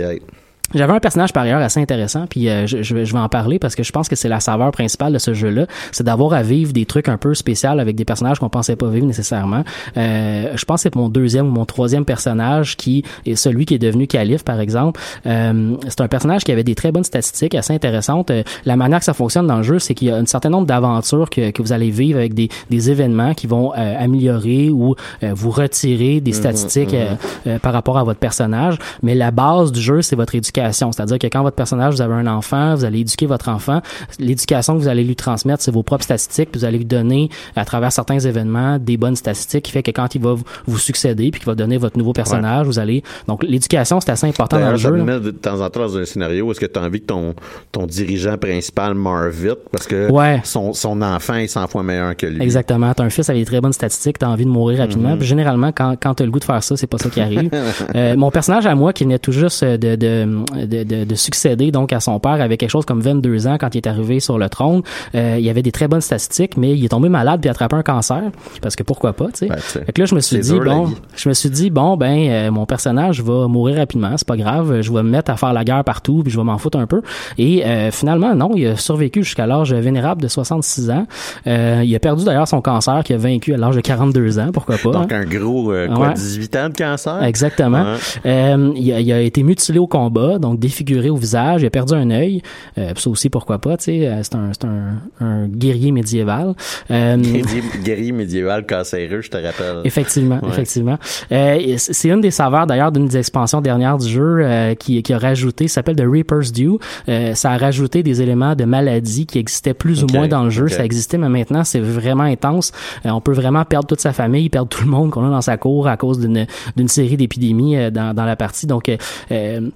[0.73, 3.29] J'avais un personnage par ailleurs assez intéressant, puis euh, je, je vais- je vais en
[3.29, 6.33] parler parce que je pense que c'est la saveur principale de ce jeu-là, c'est d'avoir
[6.33, 9.63] à vivre des trucs un peu spéciaux avec des personnages qu'on pensait pas vivre nécessairement.
[9.97, 13.75] Euh, je pense que c'est mon deuxième ou mon troisième personnage qui est celui qui
[13.75, 14.99] est devenu calife, par exemple.
[15.27, 18.31] Euh, c'est un personnage qui avait des très bonnes statistiques assez intéressantes.
[18.31, 20.49] Euh, la manière que ça fonctionne dans le jeu, c'est qu'il y a un certain
[20.49, 24.71] nombre d'aventures que, que vous allez vivre avec des, des événements qui vont euh, améliorer
[24.71, 27.13] ou euh, vous retirer des statistiques euh,
[27.45, 28.77] euh, par rapport à votre personnage.
[29.03, 30.52] Mais la base du jeu, c'est votre éducation.
[30.53, 33.81] C'est-à-dire que quand votre personnage, vous avez un enfant, vous allez éduquer votre enfant.
[34.19, 36.51] L'éducation que vous allez lui transmettre, c'est vos propres statistiques.
[36.51, 39.91] puis vous allez lui donner, à travers certains événements, des bonnes statistiques qui fait que
[39.91, 40.35] quand il va
[40.67, 43.03] vous, succéder puis qu'il va donner votre nouveau personnage, vous allez...
[43.27, 44.91] Donc, l'éducation, c'est assez important dans le jeu.
[44.91, 47.05] met de temps en temps dans un scénario où est-ce que tu as envie que
[47.05, 47.35] ton,
[47.71, 50.41] ton dirigeant principal meure vite parce que Ouais.
[50.43, 52.41] son, son enfant est 100 fois meilleur que lui.
[52.41, 52.93] Exactement.
[52.93, 55.17] T'as un fils avec des très bonnes statistiques, t'as envie de mourir rapidement.
[55.17, 57.49] Puis généralement, quand, quand t'as le goût de faire ça, c'est pas ça qui arrive.
[57.95, 61.71] Euh, mon personnage à moi, qui venait tout juste de, de, de, de, de succéder
[61.71, 64.37] donc à son père, avait quelque chose comme 22 ans quand il est arrivé sur
[64.37, 64.81] le trône.
[65.15, 67.75] Euh, il avait des très bonnes statistiques, mais il est tombé malade puis a attrapé
[67.75, 68.21] un cancer.
[68.61, 69.47] Parce que pourquoi pas, tu sais.
[69.47, 71.97] Ben, Fait que là, je me suis dit, dur, bon, je me suis dit, bon,
[71.97, 75.37] ben, euh, mon personnage va mourir rapidement, c'est pas grave, je vais me mettre à
[75.37, 77.01] faire la guerre partout, puis je vais m'en foutre un peu.
[77.37, 81.07] Et euh, finalement, non, il a survécu jusqu'à l'âge vénérable de 66 ans.
[81.47, 84.49] Euh, il a perdu d'ailleurs son cancer, qui a vaincu à l'âge de 42 ans,
[84.53, 84.91] pourquoi pas.
[84.91, 85.21] Donc, hein.
[85.21, 86.13] un gros, quoi, Ouais.
[86.13, 87.23] 18 ans de cancer?
[87.23, 87.83] Exactement.
[87.83, 87.97] Ouais.
[88.25, 91.61] Euh, il, a, il a été mutilé au combat, donc défiguré au visage.
[91.61, 92.41] Il a perdu un œil.
[92.77, 94.07] Euh, ça aussi, pourquoi pas, tu sais.
[94.07, 96.53] euh, C'est un, c'est un, un guerrier médiéval.
[96.91, 99.81] Euh, Guerrier, guerrier médiéval cancéreux, je te rappelle.
[99.83, 100.49] Effectivement, Ouais.
[100.49, 100.97] effectivement.
[101.31, 105.13] Euh, c'est une des saveurs d'ailleurs d'une des expansions dernières du jeu euh, qui, qui
[105.13, 106.77] a rajouté, ça s'appelle The Reaper's Due.
[107.09, 110.49] Euh, ça a rajouté des éléments de maladie qui existaient plus ou moins dans le
[110.49, 110.67] jeu.
[110.67, 112.71] Ça existait, mais maintenant c'est vraiment intense.
[113.05, 115.41] Euh, on peut vraiment perdre toute sa famille, perdre tout le monde qu'on a dans
[115.41, 118.65] sa cour à cause d'une d'une série d'épidémies euh, dans, dans la partie.
[118.67, 118.89] Donc,
[119.31, 119.69] euh,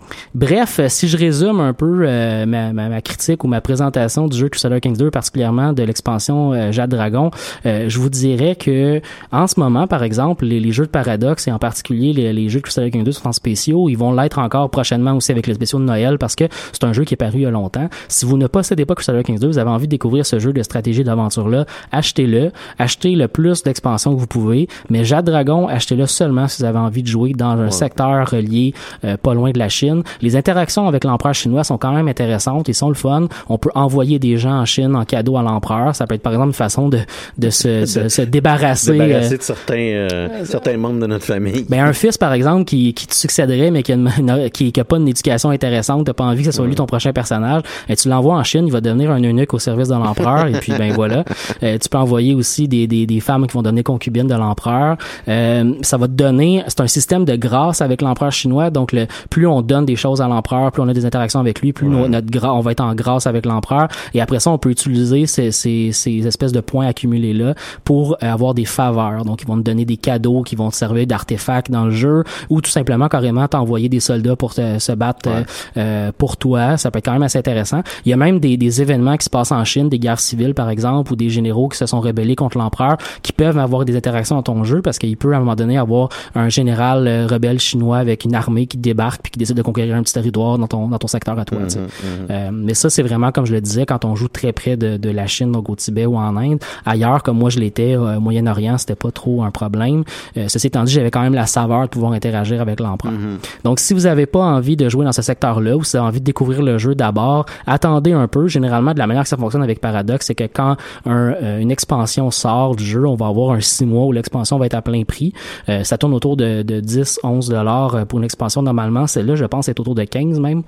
[0.47, 4.27] bref, euh, si je résume un peu euh, ma, ma, ma, critique ou ma présentation
[4.27, 7.31] du jeu Crusader Kings 2, particulièrement de l'expansion euh, Jade Dragon,
[7.65, 9.01] je vous dirais que
[9.31, 12.47] en ce moment, par exemple, les, les jeux de Paradox et en particulier les, les,
[12.47, 13.89] jeux de Crusader Kings 2 sont en spéciaux.
[13.89, 16.93] Ils vont l'être encore prochainement aussi avec les spéciaux de Noël parce que c'est un
[16.93, 17.89] jeu qui est paru il y a longtemps.
[18.07, 20.53] Si vous ne possédez pas Crusader Kings 2, vous avez envie de découvrir ce jeu
[20.53, 22.51] de stratégie d'aventure-là, achetez-le.
[22.79, 24.69] Achetez le plus d'expansions que vous pouvez.
[24.89, 28.73] Mais Jade Dragon, achetez-le seulement si vous avez envie de jouer dans un secteur relié
[29.21, 30.03] pas loin de la Chine.
[30.21, 33.27] Les interactions avec l'empereur chinois sont quand même intéressantes, ils sont le fun.
[33.49, 35.95] On peut envoyer des gens en Chine en cadeau à l'empereur.
[35.95, 36.99] Ça peut être par exemple une façon de,
[37.37, 41.65] de, se, de se débarrasser, débarrasser euh, de certains, euh, certains membres de notre famille.
[41.69, 44.79] Ben, un fils, par exemple, qui, qui te succéderait, mais qui a, une, qui, qui
[44.79, 47.63] a pas une éducation intéressante, t'as pas envie que ce soit lui ton prochain personnage,
[47.89, 50.59] et tu l'envoies en Chine, il va devenir un eunuque au service de l'empereur, et
[50.59, 51.23] puis ben voilà.
[51.63, 54.97] Euh, tu peux envoyer aussi des, des, des femmes qui vont donner concubines de l'empereur.
[55.25, 59.47] ça va te donner, c'est un système de grâce avec l'empereur chinois, donc le, plus
[59.47, 62.27] on donne des choses à l'empereur, plus on a des interactions avec lui, plus notre
[62.27, 63.87] gra on va être en grâce avec l'empereur.
[64.13, 68.13] Et après ça, on peut utiliser ces, ces, ces espèces de points accumulés là pour
[68.13, 69.25] euh, avoir des faveurs.
[69.25, 72.23] Donc, ils vont te donner des cadeaux qui vont te servir d'artefacts dans le jeu,
[72.49, 75.43] ou tout simplement carrément t'envoyer des soldats pour te, se battre euh,
[75.77, 76.77] euh, pour toi.
[76.77, 77.81] Ça peut être quand même assez intéressant.
[78.05, 80.53] Il y a même des, des événements qui se passent en Chine, des guerres civiles
[80.53, 83.95] par exemple, ou des généraux qui se sont rebellés contre l'empereur, qui peuvent avoir des
[83.95, 87.59] interactions dans ton jeu parce qu'il peut à un moment donné avoir un général rebelle
[87.59, 90.67] chinois avec une armée qui débarque puis qui décide de conquérir un petit territoire dans
[90.67, 91.59] ton dans ton secteur à toi.
[91.59, 92.31] Mm-hmm, mm-hmm.
[92.31, 94.97] Euh, mais ça c'est vraiment comme je le disais quand on joue très près de,
[94.97, 96.59] de la Chine donc au Tibet ou en Inde.
[96.85, 100.03] Ailleurs comme moi je l'étais au Moyen-Orient c'était pas trop un problème.
[100.37, 103.13] Euh, ceci étant dit j'avais quand même la saveur de pouvoir interagir avec l'empereur.
[103.13, 103.63] Mm-hmm.
[103.63, 106.07] Donc si vous avez pas envie de jouer dans ce secteur-là ou si vous avez
[106.07, 108.47] envie de découvrir le jeu d'abord, attendez un peu.
[108.47, 111.71] Généralement de la manière que ça fonctionne avec Paradox c'est que quand un, euh, une
[111.71, 114.81] expansion sort du jeu on va avoir un six mois où l'expansion va être à
[114.81, 115.33] plein prix.
[115.69, 119.05] Euh, ça tourne autour de, de 10 11 dollars pour une expansion normalement.
[119.05, 120.63] Celle-là je pense est autour de 15 même.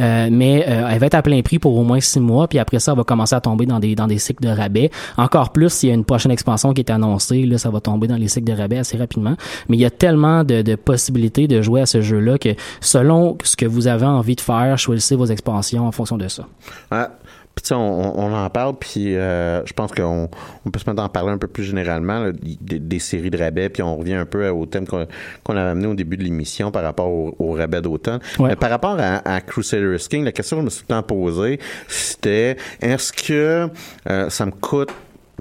[0.00, 2.58] Euh, mais euh, elle va être à plein prix pour au moins 6 mois, puis
[2.58, 4.90] après ça, elle va commencer à tomber dans des dans des cycles de rabais.
[5.16, 8.06] Encore plus s'il y a une prochaine expansion qui est annoncée, là, ça va tomber
[8.06, 9.36] dans les cycles de rabais assez rapidement.
[9.68, 12.50] Mais il y a tellement de, de possibilités de jouer à ce jeu-là que
[12.80, 16.46] selon ce que vous avez envie de faire, choisissez vos expansions en fonction de ça.
[16.90, 17.10] Ah,
[17.54, 20.28] puis on, on, en parle, puis euh, je pense qu'on
[20.64, 23.68] on peut se mettre à en parler un peu plus généralement des, séries de rabais,
[23.68, 25.06] puis on revient un peu au thème qu'on
[25.42, 28.20] qu'on avait amené au début de l'émission par rapport au, au rabais d'automne.
[28.40, 30.96] Mais par rapport à, à Crusader King, la question que je me suis tout le
[30.96, 31.58] temps posée,
[31.88, 33.68] c'était est-ce que
[34.08, 34.90] euh, ça me coûte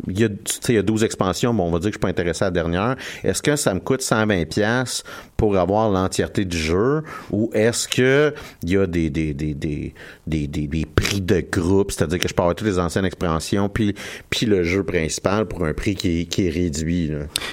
[0.08, 0.30] il y, a,
[0.70, 2.48] il y a 12 expansions, bon, on va dire que je suis pas intéressé à
[2.48, 2.96] la dernière.
[3.24, 5.04] Est-ce que ça me coûte 120 pièces
[5.38, 8.34] pour avoir l'entièreté du jeu ou est-ce que
[8.64, 9.94] il y a des des, des, des,
[10.28, 13.96] des, des, prix de groupe, c'est-à-dire que je peux avoir toutes les anciennes expansions puis,
[14.30, 17.12] puis le jeu principal pour un prix qui est, qui est réduit?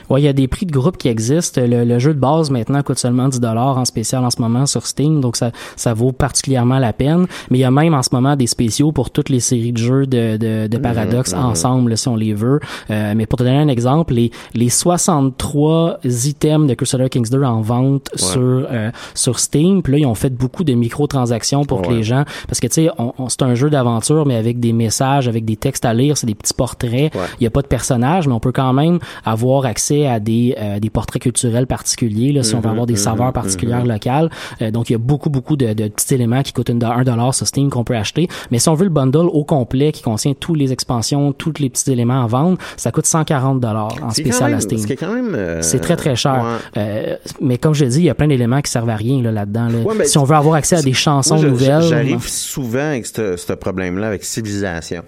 [0.09, 1.61] Oui, il y a des prix de groupe qui existent.
[1.65, 5.21] Le, jeu de base maintenant coûte seulement 10 en spécial en ce moment sur Steam,
[5.21, 7.27] donc ça, ça vaut particulièrement la peine.
[7.51, 9.79] Mais il y a même en ce moment des spéciaux pour toutes les séries de
[9.79, 11.47] jeux de, de, de Paradox mhm, mhm.
[11.47, 12.61] ensemble, si on les veut.
[12.91, 17.43] Euh, mais pour te donner un exemple, les, les 63 items de Crusader Kings 2
[17.43, 19.83] en vente sur euh, sur Steam.
[19.83, 22.75] Puis là, ils ont fait beaucoup de microtransactions pour que les gens, parce que tu
[22.75, 26.17] sais, on, c'est un jeu d'aventure, mais avec des messages, avec des textes à lire,
[26.17, 27.13] c'est des petits portraits.
[27.41, 30.57] Il y a pas de personnages, mais on peut quand même avoir accès à des
[30.59, 33.85] euh, des portraits culturels particuliers, là, si on veut mm-hmm, avoir des mm-hmm, saveurs particulières
[33.85, 33.93] mm-hmm.
[33.93, 34.31] locales.
[34.63, 37.35] Euh, donc, il y a beaucoup beaucoup de, de petits éléments qui coûtent un dollar
[37.35, 38.29] sur Steam qu'on peut acheter.
[38.51, 41.71] Mais si on veut le bundle au complet qui contient tous les expansions, tous les
[41.71, 44.79] petits éléments à vendre, ça coûte 140 dollars en spécial à Steam.
[45.61, 46.45] C'est très très cher.
[47.41, 49.69] mais comme je dis, il y a plein d'éléments qui servent à rien là, là-dedans.
[50.05, 51.83] si on veut avoir accès à des chansons nouvelles.
[51.83, 55.03] J'arrive souvent avec ce problème-là, avec civilisation.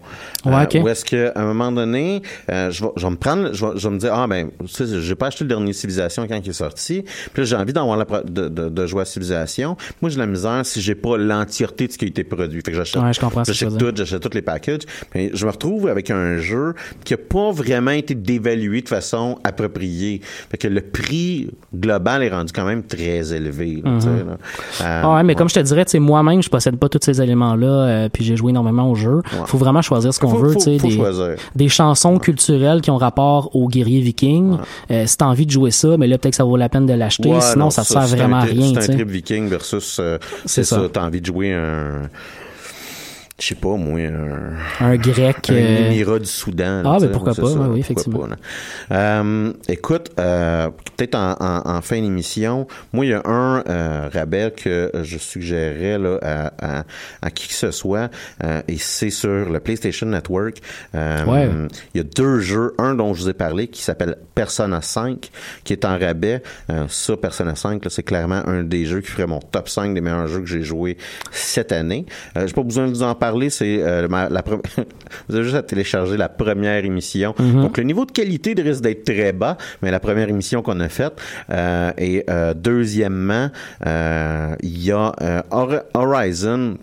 [0.45, 3.53] Ouais, euh, Où est-ce qu'à un moment donné, euh, je, vais, je vais me prendre,
[3.53, 6.41] je vais, je vais me dire, ah ben, j'ai pas acheté le dernier Civilisation quand
[6.43, 7.03] il est sorti.
[7.33, 9.77] Puis là, j'ai envie d'avoir de, de, de, jouer à Civilisation.
[10.01, 12.61] Moi, j'ai la misère si j'ai pas l'entièreté de ce qui a été produit.
[12.65, 14.81] Fait que j'achète, ouais, je comprends j'achète tout, j'achète tous les packages.
[15.15, 16.75] Mais je me retrouve avec un jeu
[17.05, 20.21] qui a pas vraiment été dévalué de façon appropriée.
[20.51, 23.83] Fait que le prix global est rendu quand même très élevé.
[23.85, 24.83] Là, là.
[24.83, 27.21] Euh, ouais, mais comme je te dirais, tu sais, moi-même, je possède pas tous ces
[27.21, 29.23] éléments-là, euh, puis j'ai joué énormément au jeu.
[29.47, 30.99] Faut vraiment choisir ce qu'on veut, tu sais, des,
[31.55, 34.57] des, chansons culturelles qui ont rapport aux guerriers vikings.
[34.91, 36.87] Euh, si t'as envie de jouer ça, mais là peut-être que ça vaut la peine
[36.87, 38.73] de l'acheter, sinon ça, ça, sert vraiment à rien.
[38.81, 42.09] C'est un trip viking versus, euh, c'est ça, t'as envie de jouer un
[43.43, 45.51] je sais pas, moi, un, Un grec.
[45.51, 46.83] un euh, émirat du Soudan.
[46.85, 48.29] Ah, tu ben pourquoi pas, ça, oui, pourquoi effectivement.
[48.89, 48.95] pas.
[48.95, 54.09] Euh, écoute, euh, peut-être en, en- en fin d'émission, moi, il y a un euh,
[54.13, 56.85] rabais que je suggérerais là, à, à-
[57.21, 58.11] à qui que ce soit,
[58.69, 60.59] et c'est sur le PlayStation Network.
[60.95, 61.49] Ouais.
[61.95, 65.31] Il y a deux jeux, un dont je vous ai parlé qui s'appelle Persona 5,
[65.65, 66.43] qui est en rabais.
[66.89, 70.01] Ça, Persona 5, là, c'est clairement un des jeux qui ferait mon top 5 des
[70.01, 70.97] meilleurs jeux que j'ai joué
[71.33, 72.07] cette année.
[72.37, 74.43] J'ai pas besoin de vous en parler, c'est euh, la
[75.29, 77.35] vous avez juste à télécharger la première émission.
[77.39, 80.89] Donc le niveau de qualité risque d'être très bas, mais la première émission qu'on a
[80.89, 81.15] faite.
[81.51, 83.49] Euh, et euh, deuxièmement,
[83.85, 85.13] il y a
[85.51, 86.77] Hor- Horizon.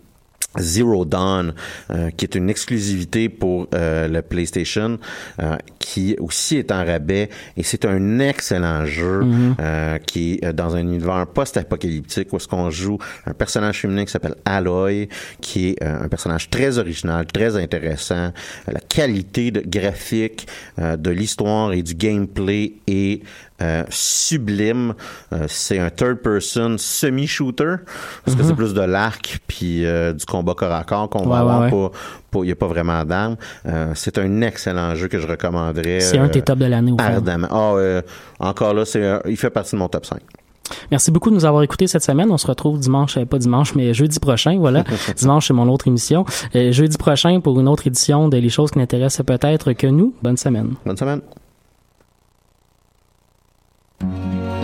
[0.58, 1.54] Zero Dawn,
[1.92, 4.98] euh, qui est une exclusivité pour euh, le PlayStation,
[5.42, 9.22] euh, qui aussi est en rabais et c'est un excellent jeu
[9.60, 14.12] euh, qui est dans un univers post-apocalyptique où est-ce qu'on joue un personnage féminin qui
[14.12, 15.08] s'appelle Aloy,
[15.42, 18.32] qui est un personnage très original, très intéressant.
[18.68, 20.48] La qualité de graphique
[20.80, 23.24] euh, de l'histoire et du gameplay est
[23.62, 24.94] euh, sublime.
[25.34, 27.76] Euh, c'est un third person semi-shooter
[28.26, 31.30] parce que c'est plus de l'arc puis euh, du combat corps à corps qu'on Ouais,
[31.30, 31.74] va avoir.
[31.74, 31.90] ouais,
[32.36, 33.36] il n'y a pas vraiment d'armes.
[33.96, 36.00] C'est un excellent jeu que je recommanderais.
[36.00, 36.94] C'est un de tes tops de l'année.
[36.98, 37.48] Ardemment.
[37.52, 38.02] Ah,
[38.40, 40.20] encore là, c'est, il fait partie de mon top 5.
[40.92, 42.30] Merci beaucoup de nous avoir écoutés cette semaine.
[42.32, 44.84] On se retrouve dimanche, pas dimanche, mais jeudi prochain, voilà.
[45.18, 46.26] dimanche, c'est mon autre émission.
[46.54, 50.14] Jeudi prochain pour une autre édition de Les choses qui n'intéressent peut-être que nous.
[50.22, 50.76] Bonne semaine.
[50.86, 51.22] Bonne semaine.
[54.02, 54.59] Música